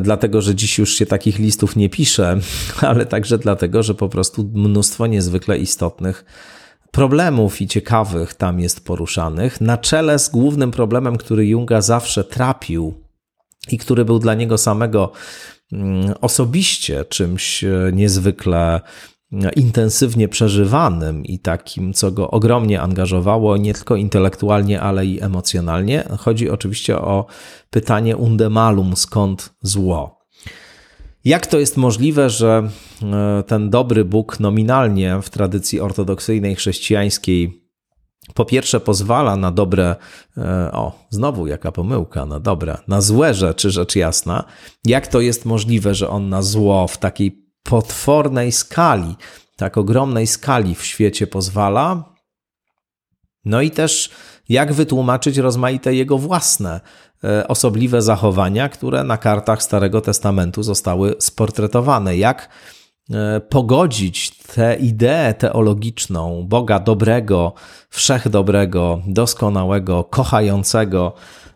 [0.00, 2.38] dlatego, że dziś już się takich listów nie pisze,
[2.90, 6.24] ale także dlatego, że po prostu mnóstwo niezwykle istotnych
[6.90, 12.94] problemów i ciekawych tam jest poruszanych, na czele z głównym problemem, który Junga zawsze trapił
[13.70, 15.12] i który był dla niego samego
[15.72, 18.80] mm, osobiście czymś e, niezwykle
[19.56, 26.04] intensywnie przeżywanym i takim, co go ogromnie angażowało, nie tylko intelektualnie, ale i emocjonalnie.
[26.18, 27.26] Chodzi oczywiście o
[27.70, 30.20] pytanie undemalum, skąd zło.
[31.24, 32.68] Jak to jest możliwe, że
[33.02, 37.60] e, ten dobry Bóg nominalnie w tradycji ortodoksyjnej chrześcijańskiej
[38.34, 39.96] po pierwsze pozwala na dobre,
[40.36, 44.44] e, o, znowu jaka pomyłka, na dobre, na złe rzeczy, rzecz jasna.
[44.84, 49.16] Jak to jest możliwe, że on na zło w takiej potwornej skali,
[49.56, 52.14] tak ogromnej skali w świecie pozwala.
[53.44, 54.10] No i też
[54.48, 56.80] jak wytłumaczyć rozmaite jego własne
[57.24, 62.16] e, osobliwe zachowania, które na kartach Starego Testamentu zostały sportretowane.
[62.16, 62.48] Jak
[63.10, 67.52] e, pogodzić tę ideę teologiczną Boga dobrego,
[67.90, 71.12] wszechdobrego, doskonałego, kochającego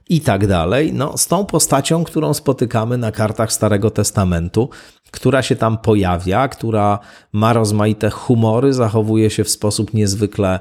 [0.08, 4.68] i tak dalej, no, z tą postacią, którą spotykamy na kartach Starego Testamentu,
[5.14, 6.98] która się tam pojawia, która
[7.32, 10.60] ma rozmaite humory, zachowuje się w sposób niezwykle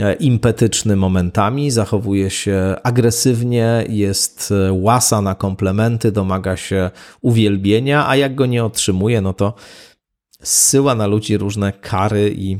[0.00, 8.16] e, impetyczny momentami, zachowuje się agresywnie, jest e, łasa na komplementy, domaga się uwielbienia, a
[8.16, 9.54] jak go nie otrzymuje, no to
[10.42, 12.58] zsyła na ludzi różne kary i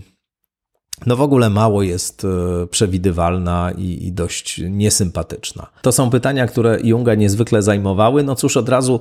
[1.07, 5.67] no w ogóle mało jest e, przewidywalna i, i, dość niesympatyczna.
[5.83, 8.23] To są pytania, które Junga niezwykle zajmowały.
[8.23, 9.01] No cóż, od razu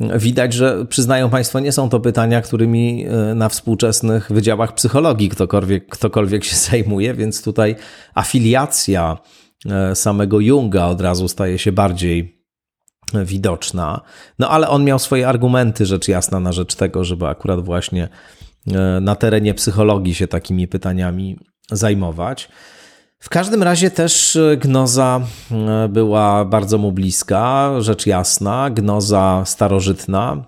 [0.00, 5.86] widać, że przyznają Państwo, nie są to pytania, którymi e, na współczesnych wydziałach psychologii ktokolwiek,
[5.88, 7.76] ktokolwiek się zajmuje, więc tutaj
[8.14, 9.18] afiliacja
[9.66, 12.44] e, samego Junga od razu staje się bardziej
[13.24, 14.00] widoczna.
[14.38, 18.08] No ale on miał swoje argumenty, rzecz jasna, na rzecz tego, żeby akurat właśnie
[18.72, 21.38] e, na terenie psychologii się takimi pytaniami
[21.70, 22.48] zajmować.
[23.24, 30.44] W każdym razie też e, gnoza e, była bardzo mu bliska, rzecz jasna, gnoza starożytna,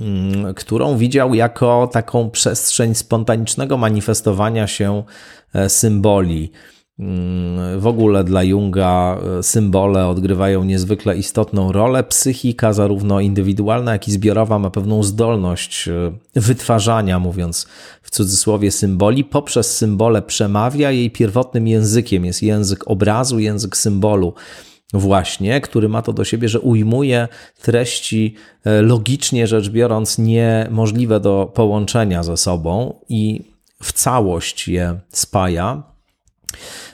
[0.00, 5.02] mm, którą widział jako taką przestrzeń spontanicznego manifestowania się
[5.54, 6.52] e, symboli
[7.78, 12.04] w ogóle dla Junga e, symbole odgrywają niezwykle istotną rolę.
[12.04, 17.66] Psychika, zarówno indywidualna, jak i zbiorowa, ma pewną zdolność e, wytwarzania, mówiąc
[18.02, 19.24] w cudzysłowie, symboli.
[19.24, 20.90] Poprzez symbole przemawia.
[20.90, 24.34] Jej pierwotnym językiem jest język obrazu, język symbolu
[24.92, 27.28] właśnie, który ma to do siebie, że ujmuje
[27.62, 28.34] treści
[28.64, 33.42] e, logicznie rzecz biorąc niemożliwe do połączenia ze sobą i
[33.82, 35.90] w całość je spaja.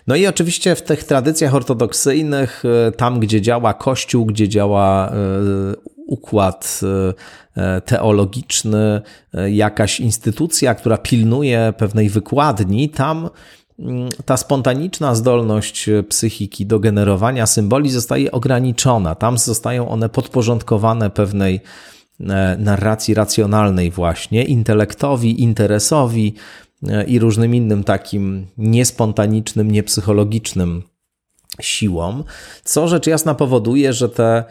[0.07, 5.14] No i oczywiście w tych tradycjach ortodoksyjnych, e, tam gdzie działa Kościół, gdzie działa e,
[6.07, 6.81] układ
[7.57, 9.03] e, teologiczny,
[9.49, 13.31] jakaś instytucja, która pilnuje pewnej wykładni, tam
[13.79, 19.14] mm, ta spontaniczna zdolność psychiki do generowania symboli zostaje ograniczona.
[19.14, 21.61] Tam zostają one podporządkowane pewnej
[22.59, 26.35] narracji racjonalnej, właśnie intelektowi, interesowi
[27.07, 30.83] i różnym innym takim niespontanicznym, niepsychologicznym
[31.61, 32.25] siłom,
[32.65, 34.45] co rzecz jasna powoduje, że te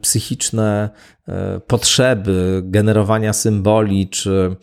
[0.00, 0.90] psychiczne
[1.66, 4.56] potrzeby generowania symboli czy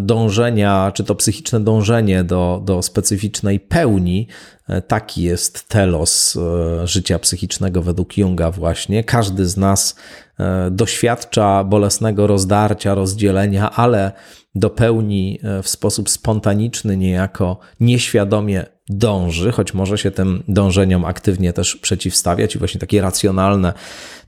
[0.00, 4.28] dążenia, czy to psychiczne dążenie do, do specyficznej pełni,
[4.68, 9.04] e, taki jest telos e, życia psychicznego według Junga właśnie.
[9.04, 9.96] Każdy z nas
[10.38, 14.12] e, doświadcza bolesnego rozdarcia, rozdzielenia, ale
[14.56, 21.76] do pełni w sposób spontaniczny, niejako nieświadomie dąży, choć może się tym dążeniom aktywnie też
[21.76, 23.72] przeciwstawiać i właśnie takie racjonalne,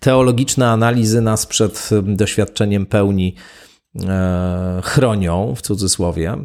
[0.01, 3.35] teologiczne analizy nas przed doświadczeniem pełni
[3.97, 6.37] E, chronią w cudzysłowie.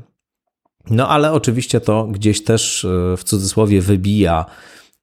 [0.90, 4.46] No ale oczywiście to gdzieś też e, w cudzysłowie wybija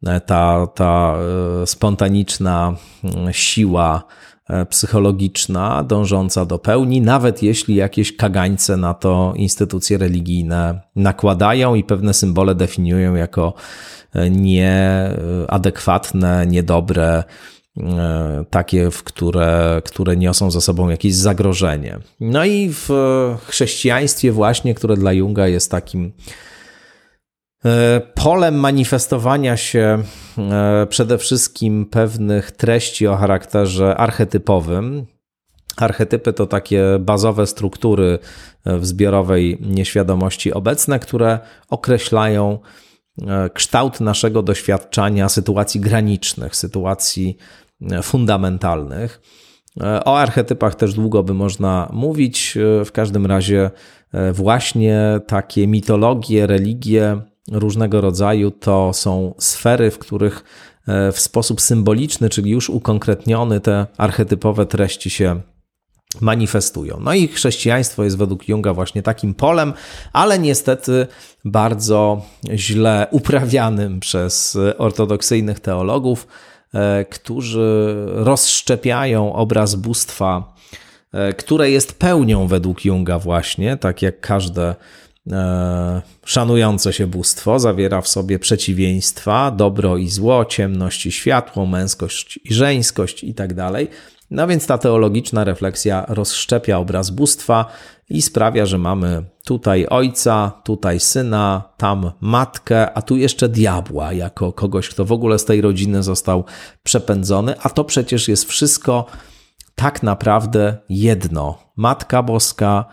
[0.07, 1.17] e, ta, ta
[1.65, 2.75] spontaniczna
[3.33, 4.05] siła
[4.71, 12.15] psychologiczna dążąca do pełni, nawet jeśli jakieś kagańce na to instytucje religijne nakładają i pewne
[12.15, 13.55] symbole definiują jako
[14.31, 17.25] nieadekwatne, niedobre,
[17.77, 21.99] E, takie, w które, które niosą ze sobą jakieś zagrożenie.
[22.21, 22.89] No i w
[23.47, 26.11] chrześcijaństwie właśnie, które dla Junga jest takim e,
[28.15, 30.03] polem manifestowania się
[30.39, 35.07] e, przede wszystkim pewnych treści o charakterze archetypowym.
[35.77, 38.19] Archetypy to takie bazowe struktury
[38.67, 42.59] w zbiorowej nieświadomości obecne, które określają
[43.55, 47.37] kształt naszego doświadczania sytuacji granicznych, sytuacji
[48.03, 49.21] fundamentalnych.
[49.81, 52.57] E, o archetypach też długo by można mówić.
[52.57, 53.71] E, w każdym razie,
[54.13, 57.21] e, właśnie takie mitologie, religie
[57.51, 60.45] różnego rodzaju to są sfery, w których
[61.13, 65.41] w sposób symboliczny, czyli już ukonkretniony, te archetypowe treści się
[66.21, 67.01] manifestują.
[67.01, 69.73] No i chrześcijaństwo jest według Junga właśnie takim polem,
[70.13, 71.07] ale niestety
[71.45, 72.23] bardzo
[72.55, 76.27] źle uprawianym przez ortodoksyjnych teologów
[76.75, 80.55] E, którzy rozszczepiają obraz bóstwa,
[81.13, 84.75] e, które jest pełnią według Junga właśnie, tak jak każde e,
[86.25, 92.55] szanujące się bóstwo, zawiera w sobie przeciwieństwa, dobro i zło, ciemność i światło, męskość i
[92.55, 93.51] żeńskość i tak.
[94.31, 97.67] No więc ta teologiczna refleksja rozszczepia obraz bóstwa
[98.11, 104.53] i sprawia, że mamy tutaj ojca, tutaj syna, tam matkę, a tu jeszcze diabła, jako
[104.53, 106.45] kogoś, kto w ogóle z tej rodziny został
[106.83, 109.07] przepędzony, a to przecież jest wszystko
[109.75, 111.59] tak naprawdę jedno.
[111.77, 112.85] Matka Boska,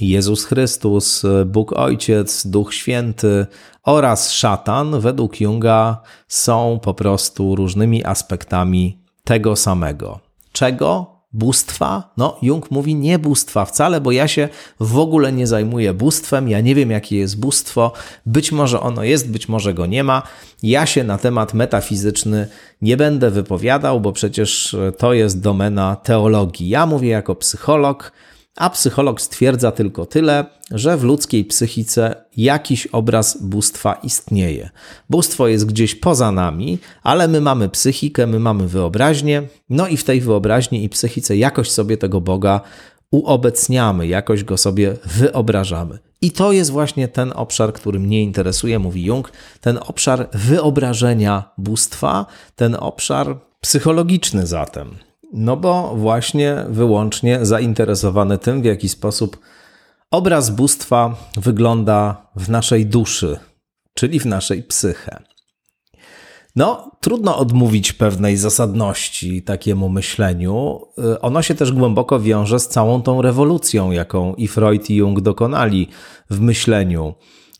[0.00, 3.46] Jezus Chrystus, Bóg Ojciec, Duch Święty
[3.82, 10.20] oraz szatan, według Junga, są po prostu różnymi aspektami tego samego.
[10.52, 11.14] Czego?
[11.32, 12.12] Bóstwa?
[12.16, 14.48] No, Jung mówi nie bóstwa wcale, bo ja się
[14.80, 17.92] w ogóle nie zajmuję bóstwem, ja nie wiem, jakie jest bóstwo,
[18.26, 20.22] być może ono jest, być może go nie ma.
[20.62, 22.48] Ja się na temat metafizyczny
[22.82, 26.68] nie będę wypowiadał, bo przecież to jest domena teologii.
[26.68, 28.12] Ja mówię jako psycholog,
[28.56, 34.70] a psycholog stwierdza tylko tyle, że w ludzkiej psychice jakiś obraz bóstwa istnieje.
[35.10, 40.04] Bóstwo jest gdzieś poza nami, ale my mamy psychikę, my mamy wyobraźnię, no i w
[40.04, 42.60] tej wyobraźni i psychice jakoś sobie tego Boga
[43.10, 45.98] uobecniamy, jakoś go sobie wyobrażamy.
[46.22, 52.26] I to jest właśnie ten obszar, który mnie interesuje, mówi Jung, ten obszar wyobrażenia bóstwa,
[52.56, 54.96] ten obszar psychologiczny zatem.
[55.36, 59.38] No bo właśnie wyłącznie zainteresowany tym, w jaki sposób
[60.10, 63.38] obraz bóstwa wygląda w naszej duszy,
[63.94, 65.22] czyli w naszej psyche.
[66.56, 70.80] No, trudno odmówić pewnej zasadności takiemu myśleniu.
[71.20, 75.88] Ono się też głęboko wiąże z całą tą rewolucją, jaką i Freud i Jung dokonali
[76.30, 77.14] w myśleniu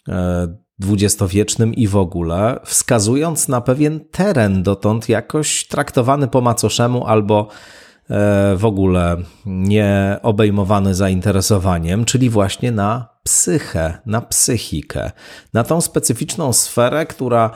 [0.09, 7.49] e, dwudziestowiecznym i w ogóle, wskazując na pewien teren dotąd jakoś traktowany po macoszemu albo
[8.11, 15.11] e, w ogóle nie obejmowany zainteresowaniem, czyli właśnie na psychę, na psychikę,
[15.53, 17.51] na tą specyficzną sferę, która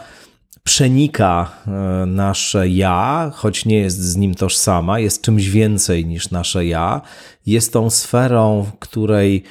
[0.64, 1.70] przenika e,
[2.06, 7.00] nasze ja, choć nie jest z nim tożsama, jest czymś więcej niż nasze ja,
[7.46, 9.44] jest tą sferą, w której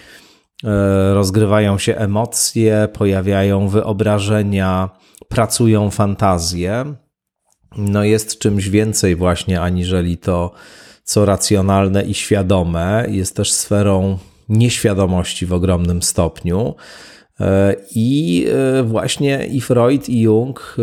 [1.14, 4.90] rozgrywają się emocje, pojawiają wyobrażenia,
[5.30, 6.96] pracują fantazje.
[7.78, 10.52] No jest czymś więcej właśnie aniżeli to,
[11.04, 13.06] co racjonalne i świadome.
[13.10, 14.18] Jest też sferą
[14.50, 16.76] nieświadomości w ogromnym stopniu.
[17.40, 18.46] E, I
[18.80, 20.78] e, właśnie i Freud, i Jung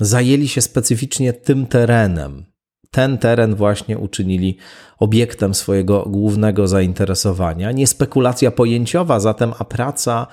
[0.00, 2.44] zajęli się specyficznie tym terenem.
[2.90, 4.56] ten teren właśnie uczynili
[5.00, 7.72] obiektem swojego głównego zainteresowania.
[7.72, 10.26] Nie spekulacja pojęciowa, zatem, a praca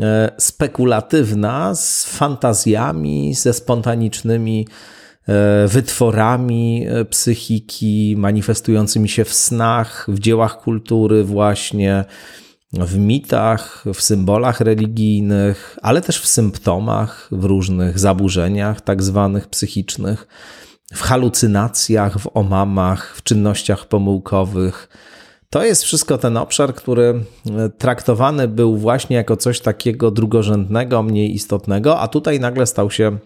[0.00, 4.68] e, spekulatywna z fantazjami, ze spontanicznymi
[5.28, 12.04] e, wytworami e, psychiki, manifestującymi się w snach, w dziełach kultury, właśnie
[12.72, 20.26] w mitach, w symbolach religijnych, ale też w symptomach, w różnych zaburzeniach, tak zwanych psychicznych
[20.94, 24.88] w halucynacjach, w omamach, w czynnościach pomyłkowych.
[25.50, 31.34] To jest wszystko ten obszar, który e, traktowany był właśnie jako coś takiego drugorzędnego, mniej
[31.34, 33.18] istotnego, a tutaj nagle stał się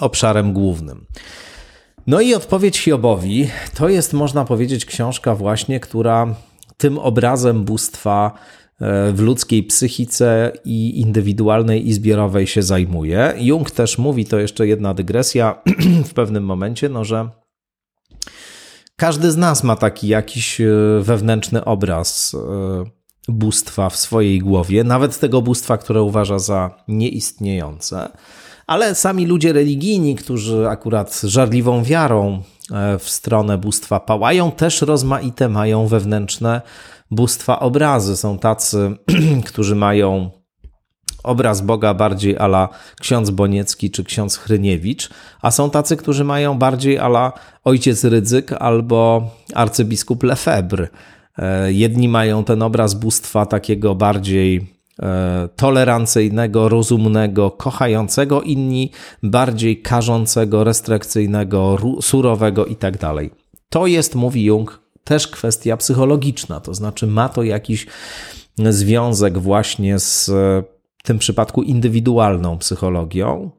[0.00, 1.06] obszarem głównym.
[2.06, 6.34] No i odpowiedź Hiobowi to jest, można powiedzieć, książka właśnie, która
[6.76, 8.32] tym obrazem bóstwa
[9.12, 13.34] w ludzkiej psychice i indywidualnej i zbiorowej się zajmuje.
[13.38, 15.62] Jung też mówi, to jeszcze jedna dygresja
[16.10, 17.28] w pewnym momencie, no że
[18.96, 20.66] każdy z nas ma taki jakiś e,
[21.00, 22.84] wewnętrzny obraz e,
[23.28, 28.08] bóstwa w swojej głowie, nawet tego bóstwa, które uważa za nieistniejące.
[28.66, 35.48] Ale sami ludzie religijni, którzy akurat żarliwą wiarą e, w stronę bóstwa pałają, też rozmaite
[35.48, 36.62] mają wewnętrzne
[37.12, 38.16] bóstwa obrazy.
[38.16, 38.96] Są tacy,
[39.48, 40.30] którzy mają
[41.22, 42.68] obraz Boga bardziej ala
[43.00, 45.10] ksiądz Boniecki czy ksiądz Hryniewicz,
[45.42, 47.32] a są tacy, którzy mają bardziej ala
[47.64, 50.88] ojciec Rydzyk albo arcybiskup Lefebvre.
[51.38, 54.66] E, jedni mają ten obraz bóstwa takiego bardziej
[55.02, 58.90] e, tolerancyjnego, rozumnego, kochającego, inni
[59.22, 62.98] bardziej karzącego, restrykcyjnego, surowego itd.
[62.98, 63.14] Tak
[63.68, 67.86] to jest, mówi Jung, też kwestia psychologiczna, to znaczy ma to jakiś
[68.70, 70.30] związek właśnie z
[70.98, 73.50] w tym przypadku indywidualną psychologią,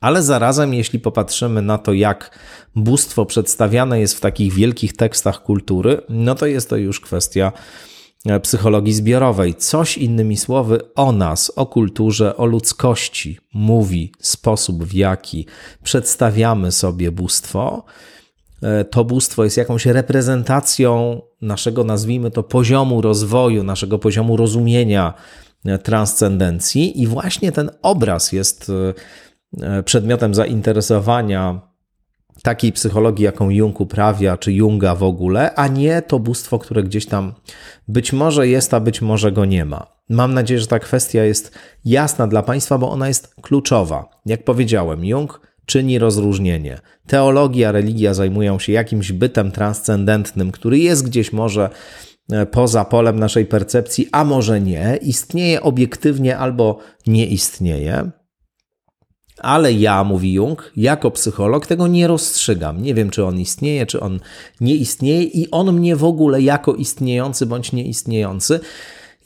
[0.00, 2.38] ale zarazem, jeśli popatrzymy na to, jak
[2.74, 7.52] bóstwo przedstawiane jest w takich wielkich tekstach kultury, no to jest to już kwestia
[8.42, 9.54] psychologii zbiorowej.
[9.54, 15.46] Coś innymi słowy o nas, o kulturze, o ludzkości mówi sposób, w jaki
[15.82, 17.84] przedstawiamy sobie bóstwo.
[18.62, 25.14] E, to bóstwo jest jakąś reprezentacją naszego, nazwijmy to, poziomu rozwoju, naszego poziomu rozumienia
[25.64, 28.72] e, transcendencji, i właśnie ten obraz jest
[29.62, 31.60] e, przedmiotem zainteresowania
[32.42, 37.06] takiej psychologii, jaką Jung uprawia, czy Junga w ogóle, a nie to bóstwo, które gdzieś
[37.06, 37.34] tam
[37.88, 39.86] być może jest, a być może go nie ma.
[40.08, 44.08] Mam nadzieję, że ta kwestia jest jasna dla Państwa, bo ona jest kluczowa.
[44.26, 46.78] Jak powiedziałem, Jung czyni rozróżnienie.
[47.06, 51.70] Teologia, religia zajmują się jakimś bytem transcendentnym, który jest gdzieś może
[52.32, 58.10] e, poza polem naszej percepcji, a może nie, istnieje obiektywnie albo nie istnieje.
[59.38, 62.82] Ale ja, mówi Jung, jako psycholog tego nie rozstrzygam.
[62.82, 64.20] Nie wiem, czy on istnieje, czy on
[64.60, 68.60] nie istnieje, i on mnie w ogóle jako istniejący bądź nieistniejący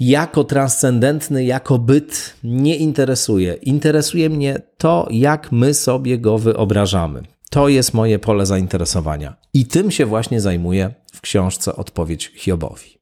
[0.00, 3.54] jako transcendentny, jako byt nie interesuje.
[3.54, 7.22] Interesuje mnie to, jak my sobie go wyobrażamy.
[7.50, 9.36] To jest moje pole zainteresowania.
[9.54, 13.00] I tym się właśnie zajmuję w książce Odpowiedź Hiobowi.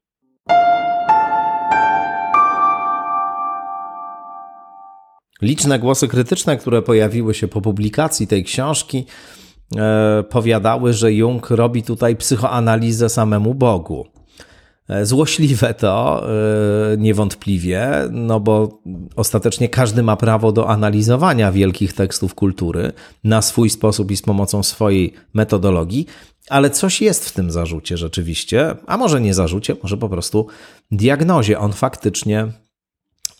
[5.41, 9.05] Liczne głosy krytyczne, które pojawiły się po publikacji tej książki,
[9.77, 14.18] e, powiadały, że Jung robi tutaj psychoanalizę samemu Bogu.
[14.89, 16.23] E, złośliwe to
[16.93, 18.81] e, niewątpliwie, no bo
[19.15, 22.91] ostatecznie każdy ma prawo do analizowania wielkich tekstów kultury
[23.23, 26.05] na swój sposób i z pomocą swojej metodologii,
[26.49, 30.47] ale coś jest w tym zarzucie rzeczywiście, a może nie zarzucie, może po prostu
[30.91, 31.59] diagnozie.
[31.59, 32.47] On faktycznie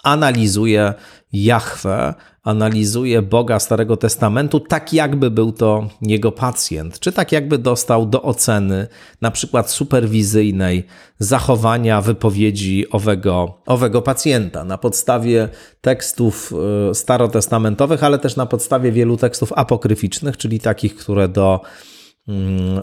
[0.04, 0.94] analizuje
[1.34, 8.06] Jahwe, analizuje Boga Starego Testamentu, tak jakby był to jego pacjent, czy tak jakby dostał
[8.06, 8.88] do oceny,
[9.22, 10.88] na przykład superwizyjnej,
[11.20, 15.50] zachowania wypowiedzi owego, owego pacjenta na podstawie
[15.82, 16.54] tekstów
[16.90, 21.62] e, starotestamentowych, ale też na podstawie wielu tekstów apokryficznych, czyli takich, które do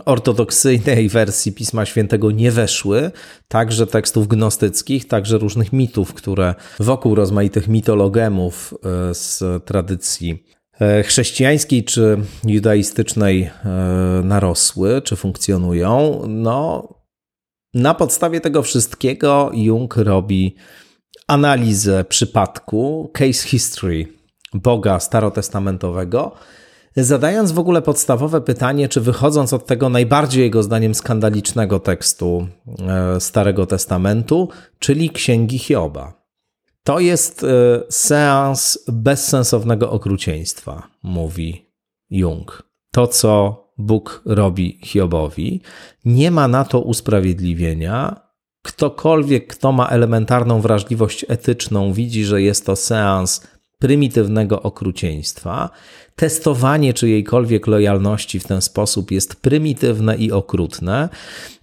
[0.05, 3.11] ortodoksyjnej wersji Pisma Świętego nie weszły,
[3.49, 10.45] także tekstów gnostyckich, także różnych mitów, które wokół rozmaitych mitologemów e, z tradycji
[10.81, 13.51] e, chrześcijańskiej czy judaistycznej e,
[14.25, 16.23] narosły, czy funkcjonują.
[16.29, 16.89] No,
[17.75, 20.57] na podstawie tego wszystkiego Jung robi
[21.29, 24.07] analizę przypadku, case history
[24.55, 26.33] Boga starotestamentowego,
[27.05, 33.21] zadając w ogóle podstawowe pytanie, czy wychodząc od tego najbardziej jego zdaniem skandalicznego tekstu e,
[33.21, 36.27] Starego Testamentu, czyli Księgi Hioba.
[36.85, 37.47] To jest e,
[37.91, 41.67] seans bezsensownego okrucieństwa, mówi
[42.11, 42.63] Jung.
[42.91, 45.61] To, co Bóg robi Hiobowi.
[46.05, 48.27] Nie ma na to usprawiedliwienia.
[48.63, 53.47] Ktokolwiek, kto ma elementarną wrażliwość etyczną, widzi, że jest to seans
[53.79, 55.70] prymitywnego okrucieństwa.
[56.16, 61.09] Testowanie czyjejkolwiek lojalności w ten sposób jest prymitywne i okrutne.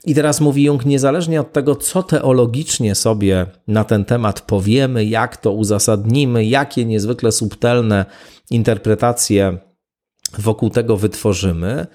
[0.05, 5.37] I teraz mówi Jung, niezależnie od tego, co teologicznie sobie na ten temat powiemy, jak
[5.37, 8.05] to uzasadnimy, jakie niezwykle subtelne
[8.51, 9.57] interpretacje
[10.37, 11.87] wokół tego wytworzymy,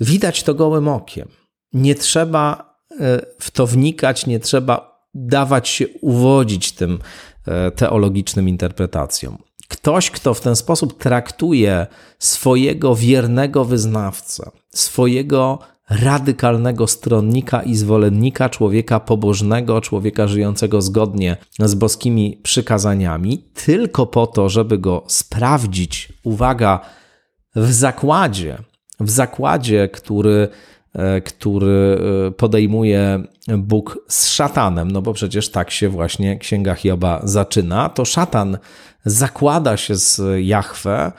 [0.00, 1.28] widać to gołym okiem.
[1.72, 6.98] Nie trzeba e, w to wnikać, nie trzeba dawać się uwodzić tym
[7.76, 9.38] teologicznym interpretacjom.
[9.68, 11.86] Ktoś, kto w ten sposób traktuje
[12.18, 15.58] swojego wiernego wyznawcę, swojego
[15.90, 24.48] radykalnego stronnika i zwolennika, człowieka pobożnego, człowieka żyjącego zgodnie z boskimi przykazaniami, tylko po to,
[24.48, 26.80] żeby go sprawdzić, uwaga,
[27.54, 28.58] w zakładzie,
[29.00, 30.48] w zakładzie, który, e,
[31.24, 33.22] który e, podejmuje
[33.58, 38.58] Bóg z szatanem, no bo przecież tak się właśnie Księga Hioba zaczyna, to szatan
[39.04, 41.12] zakłada się z Jahwe,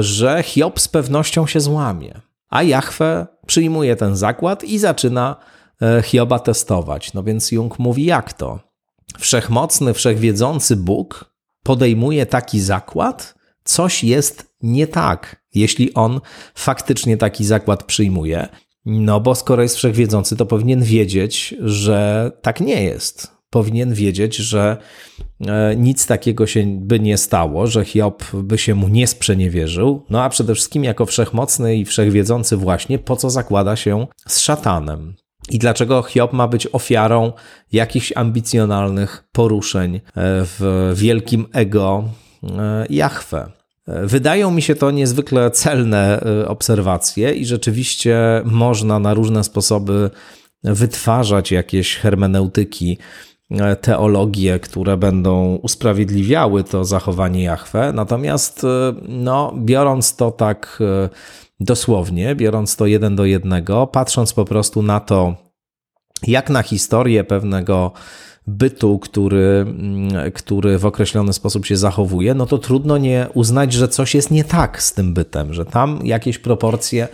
[0.00, 2.20] że Hiob z pewnością się złamie.
[2.50, 5.36] A Jahwe przyjmuje ten zakład i zaczyna
[5.82, 7.12] e, Hioba testować.
[7.14, 8.60] No więc Jung mówi, jak to?
[9.18, 13.34] Wszechmocny, wszechwiedzący Bóg podejmuje taki zakład?
[13.64, 16.20] Coś jest nie tak, jeśli on
[16.54, 18.48] faktycznie taki zakład przyjmuje.
[18.86, 23.34] No bo skoro jest wszechwiedzący, to powinien wiedzieć, że tak nie jest.
[23.50, 24.76] Powinien wiedzieć, że
[25.46, 30.04] e, nic takiego się by nie stało, że Hiob by się mu nie sprzeniewierzył.
[30.10, 35.14] No a przede wszystkim, jako wszechmocny i wszechwiedzący, właśnie po co zakłada się z szatanem.
[35.50, 37.32] I dlaczego Hiob ma być ofiarą
[37.72, 42.04] jakichś ambicjonalnych poruszeń e, w wielkim ego
[42.42, 43.52] e, Jahwe?
[43.86, 50.10] Wydają mi się to niezwykle celne e, obserwacje i rzeczywiście można na różne sposoby
[50.62, 52.98] wytwarzać jakieś hermeneutyki,
[53.50, 57.92] e, teologie, które będą usprawiedliwiały to zachowanie Jahwe.
[57.94, 58.68] Natomiast e,
[59.08, 60.82] no, biorąc to tak
[61.60, 65.34] dosłownie, biorąc to jeden do jednego, patrząc po prostu na to,
[66.26, 67.92] jak na historię pewnego
[68.46, 73.88] bytu, który, mm, który w określony sposób się zachowuje, no to trudno nie uznać, że
[73.88, 77.08] coś jest nie tak z tym bytem, że tam jakieś proporcje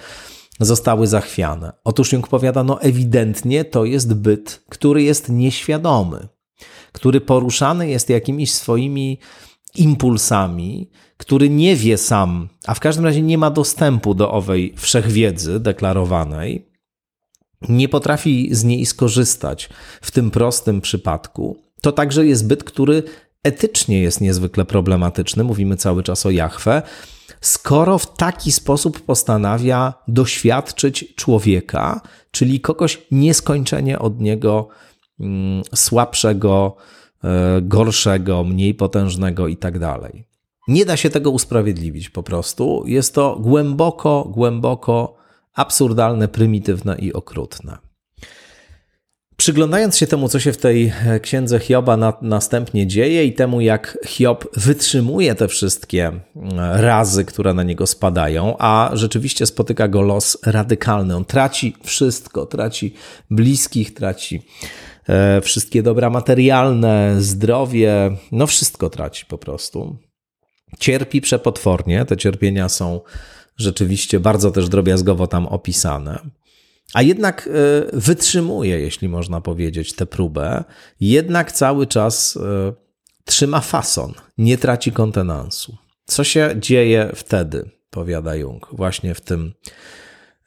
[0.61, 1.73] zostały zachwiane.
[1.85, 6.29] Otóż Jung powiada, no ewidentnie to jest byt, który jest nieświadomy,
[6.93, 9.19] który poruszany jest jakimiś swoimi
[9.75, 15.61] impulsami, który nie wie sam, a w każdym razie nie ma dostępu do owej wszechwiedzy
[15.61, 16.70] deklarowanej,
[17.69, 19.69] nie potrafi z niej skorzystać
[20.01, 23.03] w tym prostym przypadku, to także jest byt, który
[23.43, 25.45] etycznie jest niezwykle problematyczny.
[25.45, 26.83] Mówimy cały czas o Jachwę.
[27.41, 32.01] Skoro w taki sposób postanawia doświadczyć człowieka,
[32.31, 34.69] czyli kogoś nieskończenie od niego
[35.21, 36.77] mm, słabszego,
[37.25, 40.25] e, gorszego, mniej potężnego i tak dalej.
[40.69, 42.83] Nie da się tego usprawiedliwić po prostu.
[42.87, 45.20] Jest to głęboko, głęboko
[45.61, 47.79] absurdalne, prymitywne i okrutne.
[49.41, 53.61] Przyglądając się temu, co się w tej e, księdze Hioba na, następnie dzieje i temu,
[53.61, 56.13] jak Hiob wytrzymuje te wszystkie
[56.73, 61.17] razy, które na niego spadają, a rzeczywiście spotyka go los radykalny.
[61.17, 62.95] On traci wszystko, traci
[63.31, 64.43] bliskich, traci
[65.09, 69.97] e, wszystkie dobra materialne, zdrowie, no wszystko traci po prostu.
[70.79, 73.01] Cierpi przepotwornie, te cierpienia są
[73.61, 76.19] rzeczywiście bardzo też drobiazgowo tam opisane.
[76.95, 80.65] A jednak e, wytrzymuje, jeśli można powiedzieć, tę próbę,
[81.01, 82.73] jednak cały czas e,
[83.25, 85.77] trzyma fason, nie traci kontenansu.
[86.07, 89.53] Co się dzieje wtedy, powiada Jung, właśnie w tym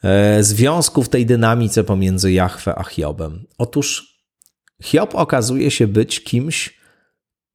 [0.04, 3.46] e, związku, w tej dynamice pomiędzy Jahwe a Hiobem?
[3.58, 4.20] Otóż
[4.84, 6.80] Hiob okazuje się być kimś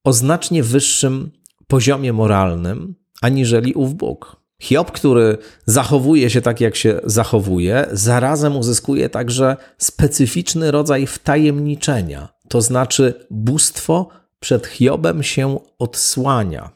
[0.04, 1.30] o znacznie wyższym
[1.66, 4.37] poziomie moralnym aniżeli ów Bóg.
[4.62, 12.60] Hiob, który zachowuje się tak, jak się zachowuje, zarazem uzyskuje także specyficzny rodzaj wtajemniczenia, to
[12.60, 14.08] znaczy bóstwo
[14.40, 16.70] przed Hiobem się odsłania.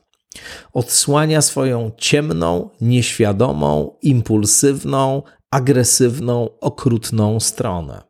[0.73, 8.03] Odsłania swoją ciemną, nieświadomą, impulsywną, agresywną, okrutną stronę.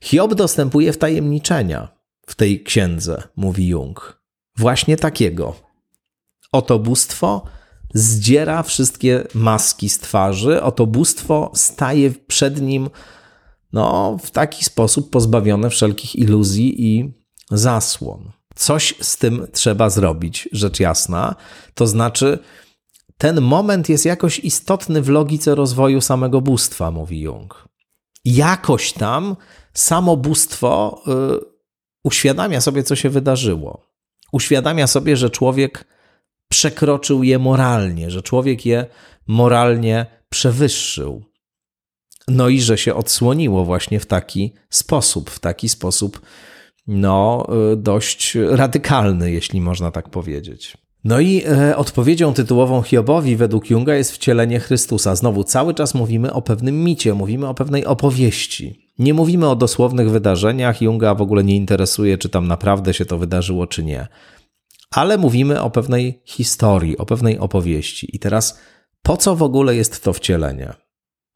[0.00, 1.88] Hiob dostępuje wtajemniczenia
[2.26, 4.20] w tej księdze, mówi Jung.
[4.56, 5.54] Właśnie takiego.
[6.52, 7.42] Oto bóstwo
[7.96, 12.90] zdziera wszystkie maski z twarzy, oto bóstwo staje przed nim
[13.72, 17.12] no, w taki sposób pozbawione wszelkich iluzji i
[17.50, 18.32] zasłon.
[18.54, 21.34] Coś z tym trzeba zrobić, rzecz jasna.
[21.74, 22.38] To znaczy,
[23.18, 27.68] ten moment jest jakoś istotny w logice rozwoju samego bóstwa, mówi Jung.
[28.24, 29.36] Jakoś tam
[29.74, 31.40] samo bóstwo y,
[32.04, 33.82] uświadamia sobie, co się wydarzyło.
[34.32, 35.95] Uświadamia sobie, że człowiek
[36.48, 38.86] przekroczył je moralnie, że człowiek je
[39.26, 41.24] moralnie przewyższył.
[42.28, 46.20] No i że się odsłoniło właśnie w taki sposób, w taki sposób,
[46.86, 50.76] no, y, dość radykalny, jeśli można tak powiedzieć.
[51.06, 55.16] No i e, odpowiedzią tytułową Hiobowi według Junga jest wcielenie Chrystusa.
[55.16, 58.86] Znowu cały czas mówimy o pewnym micie, mówimy o pewnej opowieści.
[58.98, 60.82] Nie mówimy o dosłownych wydarzeniach.
[60.82, 64.06] Junga w ogóle nie interesuje, czy tam naprawdę się to wydarzyło, czy nie.
[64.90, 68.16] Ale mówimy o pewnej historii, o pewnej opowieści.
[68.16, 68.58] I teraz,
[69.02, 70.74] po co w ogóle jest to wcielenie?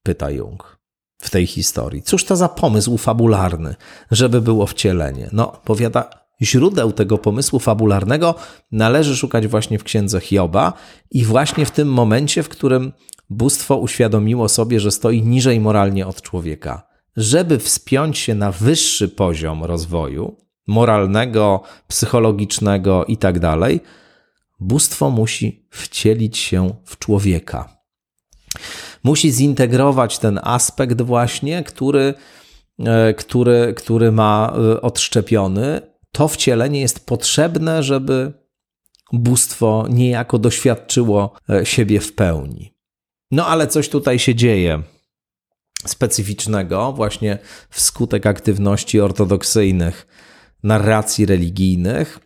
[0.02, 0.80] Pyta Jung
[1.20, 2.02] w tej historii.
[2.02, 3.74] Cóż to za pomysł fabularny,
[4.10, 5.28] żeby było wcielenie?
[5.32, 6.10] No, powiada,
[6.42, 8.34] źródeł tego pomysłu fabularnego
[8.72, 10.72] należy szukać właśnie w księdze Hioba
[11.10, 12.92] i właśnie w tym momencie, w którym
[13.30, 16.86] bóstwo uświadomiło sobie, że stoi niżej moralnie od człowieka.
[17.16, 20.36] Żeby wspiąć się na wyższy poziom rozwoju
[20.70, 23.70] moralnego, psychologicznego itd., tak
[24.60, 27.76] bóstwo musi wcielić się w człowieka.
[29.04, 32.14] Musi zintegrować ten aspekt właśnie, który,
[32.78, 35.80] e, który, który ma e, odszczepiony
[36.12, 38.32] to wcielenie jest potrzebne, żeby
[39.12, 42.74] bóstwo niejako doświadczyło e, siebie w pełni.
[43.30, 44.82] No ale coś tutaj się dzieje
[45.86, 47.38] specyficznego, właśnie
[47.70, 50.06] wskutek aktywności ortodoksyjnych
[50.62, 52.18] narracji religijnych.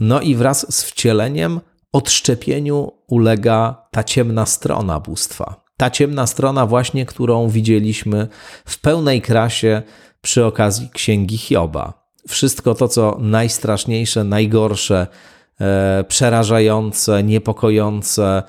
[0.00, 1.60] No i wraz z wcieleniem
[1.92, 5.64] odszczepieniu ulega ta ciemna strona bóstwa.
[5.76, 8.28] Ta ciemna strona, właśnie którą widzieliśmy
[8.64, 9.82] w pełnej krasie
[10.20, 15.06] przy okazji księgi Hioba wszystko to, co najstraszniejsze, najgorsze,
[15.60, 18.42] e, przerażające, niepokojące,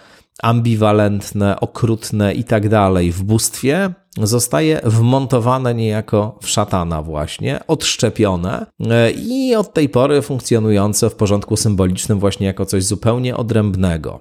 [0.44, 9.12] ambiwalentne, okrutne i tak dalej w bóstwie zostaje wmontowane niejako w szatana właśnie, odszczepione e,
[9.12, 14.20] i od tej pory funkcjonujące w porządku symbolicznym właśnie jako coś zupełnie odrębnego.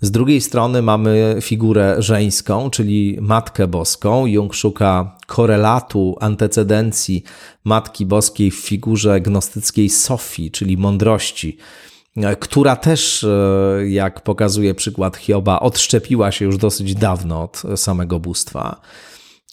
[0.00, 4.26] Z drugiej strony mamy figurę żeńską, czyli Matkę Boską.
[4.26, 7.22] Jung szuka korelatu, antecedencji
[7.64, 11.56] Matki Boskiej w figurze gnostyckiej Sofii, czyli mądrości,
[12.40, 18.80] która też, e, jak pokazuje przykład Hioba, odszczepiła się już dosyć dawno od samego bóstwa.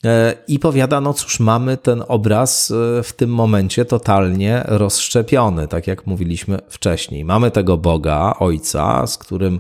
[0.06, 5.88] E, I powiada, no cóż, mamy ten obraz e, w tym momencie totalnie rozszczepiony, tak
[5.88, 7.26] jak mówiliśmy wcześniej.
[7.26, 9.60] Mamy tego Boga, Ojca, z którym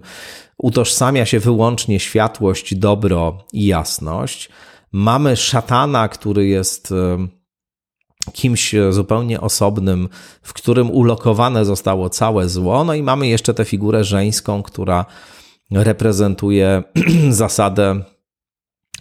[0.57, 4.49] utożsamia się wyłącznie światłość, dobro i jasność.
[4.91, 7.27] Mamy szatana, który jest e,
[8.33, 10.09] kimś zupełnie osobnym,
[10.41, 12.83] w którym ulokowane zostało całe zło.
[12.83, 15.05] No i mamy jeszcze tę figurę żeńską, która
[15.71, 16.83] reprezentuje
[17.29, 18.12] zasadę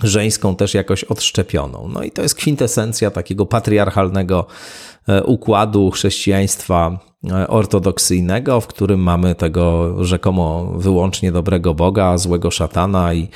[0.03, 1.89] żeńską też jakoś odszczepioną.
[1.93, 4.47] No i to jest kwintesencja takiego patriarchalnego
[5.09, 6.99] e, układu chrześcijaństwa
[7.31, 13.29] e, ortodoksyjnego, w którym mamy tego rzekomo wyłącznie dobrego Boga, złego szatana i,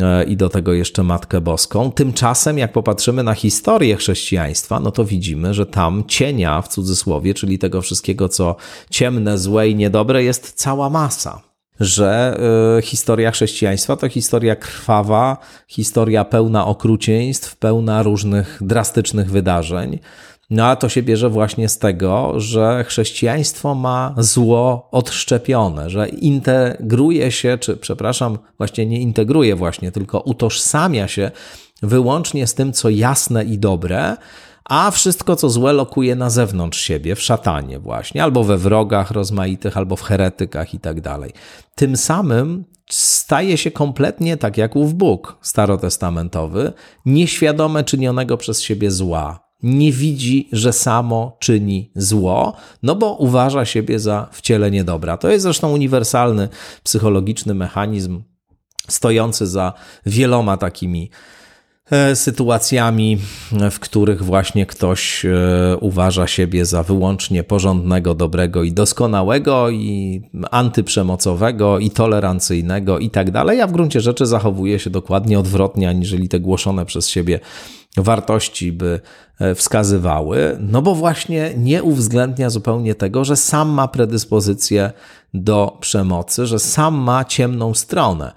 [0.00, 1.92] e, i do tego jeszcze Matkę Boską.
[1.92, 7.58] Tymczasem, jak popatrzymy na historię chrześcijaństwa, no to widzimy, że tam cienia w cudzysłowie, czyli
[7.58, 8.56] tego wszystkiego, co
[8.90, 12.38] ciemne, złe i niedobre, jest cała masa że
[12.78, 15.36] y, historia chrześcijaństwa to historia krwawa,
[15.68, 19.98] historia pełna okrucieństw, pełna różnych drastycznych wydarzeń.
[20.50, 27.30] No a to się bierze właśnie z tego, że chrześcijaństwo ma zło odszczepione, że integruje
[27.30, 31.30] się, czy przepraszam, właśnie nie integruje właśnie, tylko utożsamia się
[31.82, 34.16] wyłącznie z tym, co jasne i dobre,
[34.68, 39.76] a wszystko, co złe, lokuje na zewnątrz siebie, w szatanie właśnie, albo we wrogach rozmaitych,
[39.76, 41.32] albo w heretykach i tak dalej.
[41.74, 46.72] Tym samym staje się kompletnie tak jak ów Bóg starotestamentowy,
[47.06, 49.46] nieświadome czynionego przez siebie zła.
[49.62, 55.16] Nie widzi, że samo czyni zło, no bo uważa siebie za wcielenie dobra.
[55.16, 56.48] To jest zresztą uniwersalny
[56.82, 58.22] psychologiczny mechanizm
[58.88, 59.72] stojący za
[60.06, 61.10] wieloma takimi
[62.14, 63.18] sytuacjami,
[63.70, 65.30] w których właśnie ktoś e,
[65.80, 73.60] uważa siebie za wyłącznie porządnego, dobrego i doskonałego, i antyprzemocowego, i tolerancyjnego, i tak dalej,
[73.60, 77.40] a w gruncie rzeczy zachowuje się dokładnie odwrotnie, aniżeli te głoszone przez siebie
[77.96, 79.00] wartości by
[79.40, 84.92] e, wskazywały, no bo właśnie nie uwzględnia zupełnie tego, że sam ma predyspozycję
[85.34, 88.32] do przemocy, że sam ma ciemną stronę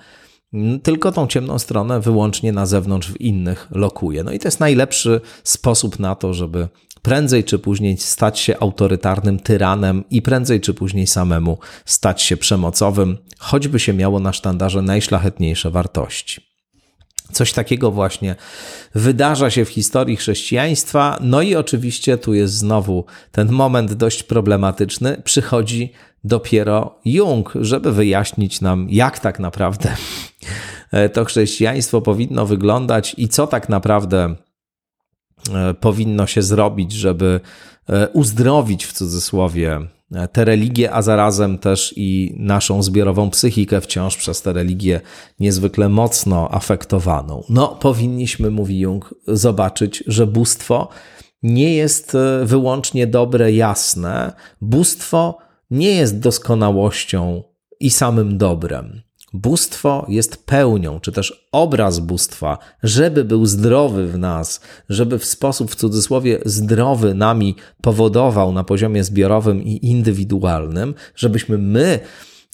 [0.83, 4.23] tylko tą ciemną stronę wyłącznie na zewnątrz w innych lokuje.
[4.23, 6.67] No i to jest najlepszy sposób na to, żeby
[7.01, 13.17] prędzej czy później stać się autorytarnym tyranem i prędzej czy później samemu stać się przemocowym,
[13.39, 16.49] choćby się miało na sztandarze najszlachetniejsze wartości.
[17.31, 18.35] Coś takiego właśnie
[18.95, 21.17] wydarza się w historii chrześcijaństwa.
[21.21, 25.21] No i oczywiście tu jest znowu ten moment dość problematyczny.
[25.23, 25.93] Przychodzi
[26.23, 29.95] dopiero Jung, żeby wyjaśnić nam, jak tak naprawdę
[31.13, 34.35] to chrześcijaństwo powinno wyglądać i co tak naprawdę
[35.53, 37.39] e, powinno się zrobić, żeby
[37.89, 39.79] e, uzdrowić w cudzysłowie
[40.31, 45.01] tę religię, a zarazem też i naszą zbiorową psychikę wciąż przez tę religię
[45.39, 47.43] niezwykle mocno afektowaną.
[47.49, 50.89] No, powinniśmy, mówi Jung, zobaczyć, że bóstwo
[51.43, 54.33] nie jest e, wyłącznie dobre, jasne.
[54.61, 55.37] Bóstwo
[55.71, 57.43] nie jest doskonałością
[57.79, 59.01] i samym dobrem.
[59.33, 65.71] Bóstwo jest pełnią, czy też obraz bóstwa, żeby był zdrowy w nas, żeby w sposób
[65.71, 71.99] w cudzysłowie zdrowy nami powodował na poziomie zbiorowym i indywidualnym, żebyśmy my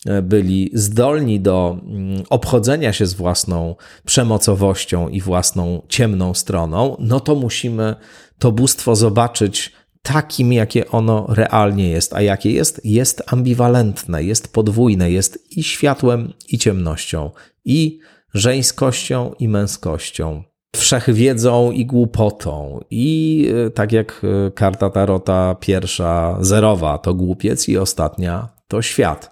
[0.05, 7.19] e, byli zdolni do mm, obchodzenia się z własną przemocowością i własną ciemną stroną, no
[7.19, 7.95] to musimy
[8.39, 9.71] to bóstwo zobaczyć
[10.05, 12.13] takim, jakie ono realnie jest.
[12.13, 12.81] A jakie jest?
[12.83, 17.31] Jest ambiwalentne, jest podwójne, jest i światłem, i ciemnością,
[17.65, 17.99] i
[18.33, 20.43] żeńskością, i męskością,
[20.75, 22.79] wszechwiedzą i głupotą.
[22.89, 29.31] I e, tak jak e, karta Tarota pierwsza, zerowa to głupiec, i ostatnia to świat.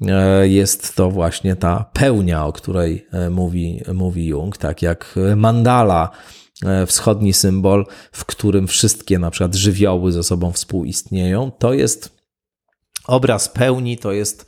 [0.00, 6.10] E, jest to właśnie ta pełnia, o której mówi, mówi Jung, tak jak mandala
[6.86, 11.50] wschodni symbol, w którym wszystkie na przykład żywioły ze sobą współistnieją.
[11.58, 12.16] To jest
[13.06, 14.46] obraz pełni, to jest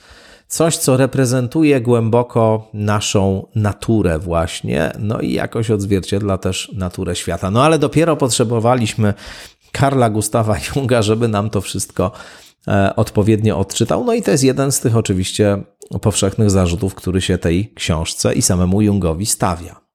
[0.49, 7.51] coś, co reprezentuje głęboko naszą naturę, właśnie, no i jakoś odzwierciedla też naturę świata.
[7.51, 9.15] No ale dopiero potrzebowaliśmy
[9.73, 12.13] Karla Gustawa Junga, żeby nam to wszystko
[12.69, 14.05] e, odpowiednio odczytał.
[14.05, 15.63] No i to jest jeden z tych oczywiście
[16.03, 19.86] powszechnych zarzutów, który się tej książce i samemu Jungowi stawia.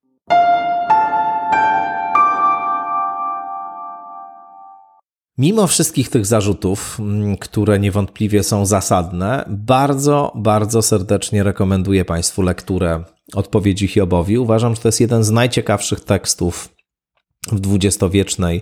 [5.42, 13.04] Mimo wszystkich tych zarzutów, mm, które niewątpliwie są zasadne, bardzo, bardzo serdecznie rekomenduję Państwu lekturę
[13.34, 14.38] odpowiedzi Hiobowi.
[14.38, 16.70] Uważam, że to jest jeden z najciekawszych tekstów
[17.52, 18.62] w dwudziestowiecznej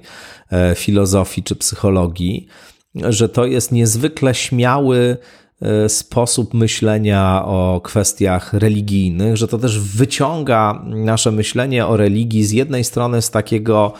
[0.51, 2.47] e, filozofii czy psychologii,
[2.95, 5.17] że to jest niezwykle śmiały
[5.61, 12.51] e, sposób myślenia o kwestiach religijnych, że to też wyciąga nasze myślenie o religii z
[12.51, 13.93] jednej strony z takiego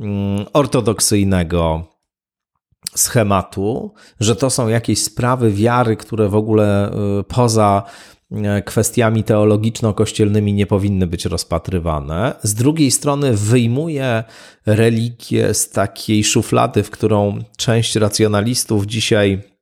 [0.00, 1.91] mm, ortodoksyjnego
[2.96, 7.82] schematu, że to są jakieś sprawy wiary, które w ogóle y, poza
[8.32, 12.34] y, kwestiami teologiczno-kościelnymi nie powinny być rozpatrywane.
[12.42, 14.24] Z drugiej strony wyjmuje
[14.66, 19.52] religię z takiej szuflady, w którą część racjonalistów dzisiaj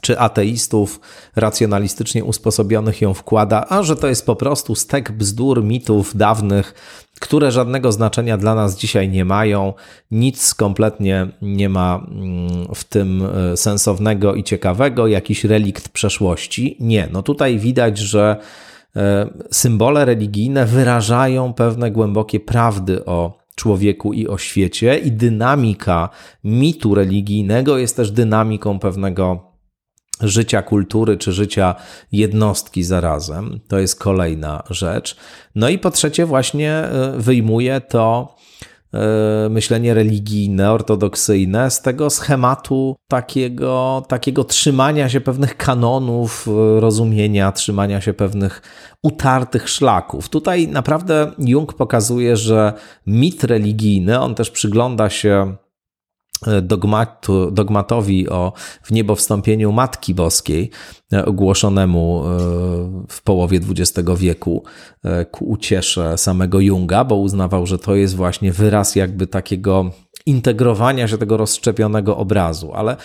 [0.00, 1.00] czy ateistów
[1.36, 6.74] racjonalistycznie usposobionych ją wkłada, a że to jest po prostu stek bzdur, mitów dawnych,
[7.20, 9.74] które żadnego znaczenia dla nas dzisiaj nie mają.
[10.10, 16.76] Nic kompletnie nie ma mm, w tym e, sensownego i ciekawego, jakiś relikt przeszłości.
[16.80, 18.36] Nie, no tutaj widać, że
[18.96, 26.08] e, symbole religijne wyrażają pewne głębokie prawdy o człowieku i o świecie, i dynamika
[26.44, 29.49] mitu religijnego jest też dynamiką pewnego
[30.22, 31.74] życia kultury czy życia
[32.12, 33.60] jednostki zarazem.
[33.68, 35.16] To jest kolejna rzecz.
[35.54, 38.36] No i po trzecie, właśnie e, wyjmuje to
[38.94, 47.52] e, myślenie religijne, ortodoksyjne z tego schematu takiego, takiego trzymania się pewnych kanonów e, rozumienia,
[47.52, 48.62] trzymania się pewnych
[49.02, 50.28] utartych szlaków.
[50.28, 52.72] Tutaj naprawdę Jung pokazuje, że
[53.06, 55.56] mit religijny, on też przygląda się
[56.62, 58.52] dogmatu, dogmatowi o
[58.84, 60.70] wniebowstąpieniu Matki Boskiej,
[61.12, 62.38] e, ogłoszonemu e,
[63.08, 64.64] w połowie XX wieku
[65.04, 69.90] e, ku uciesze samego Junga, bo uznawał, że to jest właśnie wyraz jakby takiego
[70.26, 72.96] integrowania się tego rozszczepionego obrazu, ale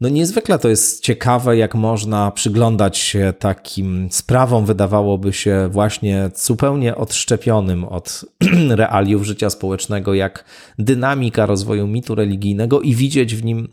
[0.00, 6.96] no niezwykle to jest ciekawe, jak można przyglądać się takim sprawom, wydawałoby się właśnie zupełnie
[6.96, 8.24] odszczepionym od
[8.70, 10.44] realiów życia społecznego, jak
[10.78, 13.68] dynamika rozwoju mitu religijnego i widzieć w nim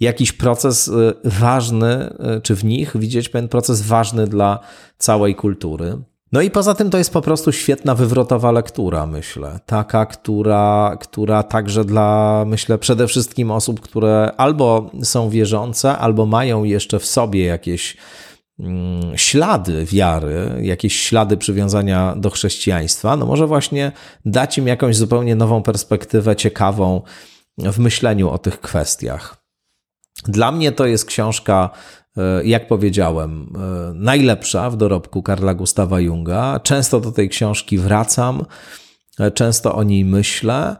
[0.00, 4.60] jakiś proces y, ważny, y, czy w nich widzieć pewien proces ważny dla
[4.98, 5.98] całej kultury.
[6.32, 9.60] No i poza tym to jest po prostu świetna wywrotowa lektura, myślę.
[9.66, 16.64] Taka, która, która także dla, myślę, przede wszystkim osób, które albo są wierzące, albo mają
[16.64, 17.96] jeszcze w sobie jakieś
[18.60, 23.92] mm, ślady wiary, jakieś ślady przywiązania do chrześcijaństwa, no może właśnie
[24.24, 27.02] dać im jakąś zupełnie nową perspektywę, ciekawą,
[27.58, 29.36] w myśleniu o tych kwestiach.
[30.24, 31.70] Dla mnie to jest książka,
[32.44, 36.60] jak powiedziałem, e, najlepsza w dorobku Karla Gustawa Junga.
[36.60, 38.44] Często do tej książki wracam,
[39.20, 40.76] e, często o niej myślę.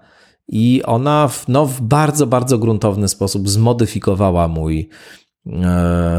[0.48, 5.17] I ona w, no, w bardzo, bardzo gruntowny sposób zmodyfikowała mój e,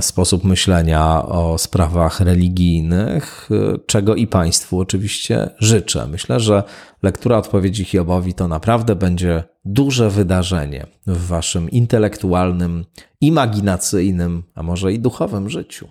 [0.02, 6.08] sposób myślenia o sprawach religijnych, e, czego i Państwu oczywiście życzę.
[6.08, 6.64] Myślę, że
[7.04, 12.86] lektura odpowiedzi Hiobowi to naprawdę będzie duże wydarzenie w Waszym intelektualnym,
[13.22, 15.88] imaginacyjnym, a może i duchowym życiu.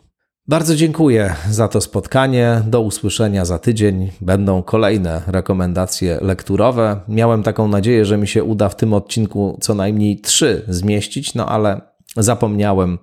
[0.48, 2.62] Bardzo dziękuję za to spotkanie.
[2.66, 4.10] Do usłyszenia za tydzień.
[4.20, 7.00] Będą kolejne rekomendacje lekturowe.
[7.08, 11.48] Miałem taką nadzieję, że mi się uda w tym odcinku co najmniej trzy zmieścić, no
[11.48, 11.80] ale
[12.16, 12.98] zapomniałem,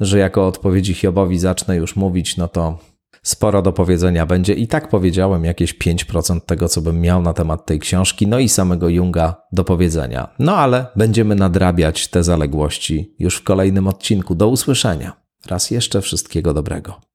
[0.00, 2.78] że jako odpowiedzi Hiobowi zacznę już mówić, no to
[3.22, 4.54] sporo do powiedzenia będzie.
[4.54, 8.48] I tak powiedziałem jakieś 5% tego, co bym miał na temat tej książki, no i
[8.48, 10.28] samego Junga do powiedzenia.
[10.38, 14.34] No ale będziemy nadrabiać te zaległości już w kolejnym odcinku.
[14.34, 15.12] Do usłyszenia.
[15.46, 17.07] Raz jeszcze wszystkiego dobrego.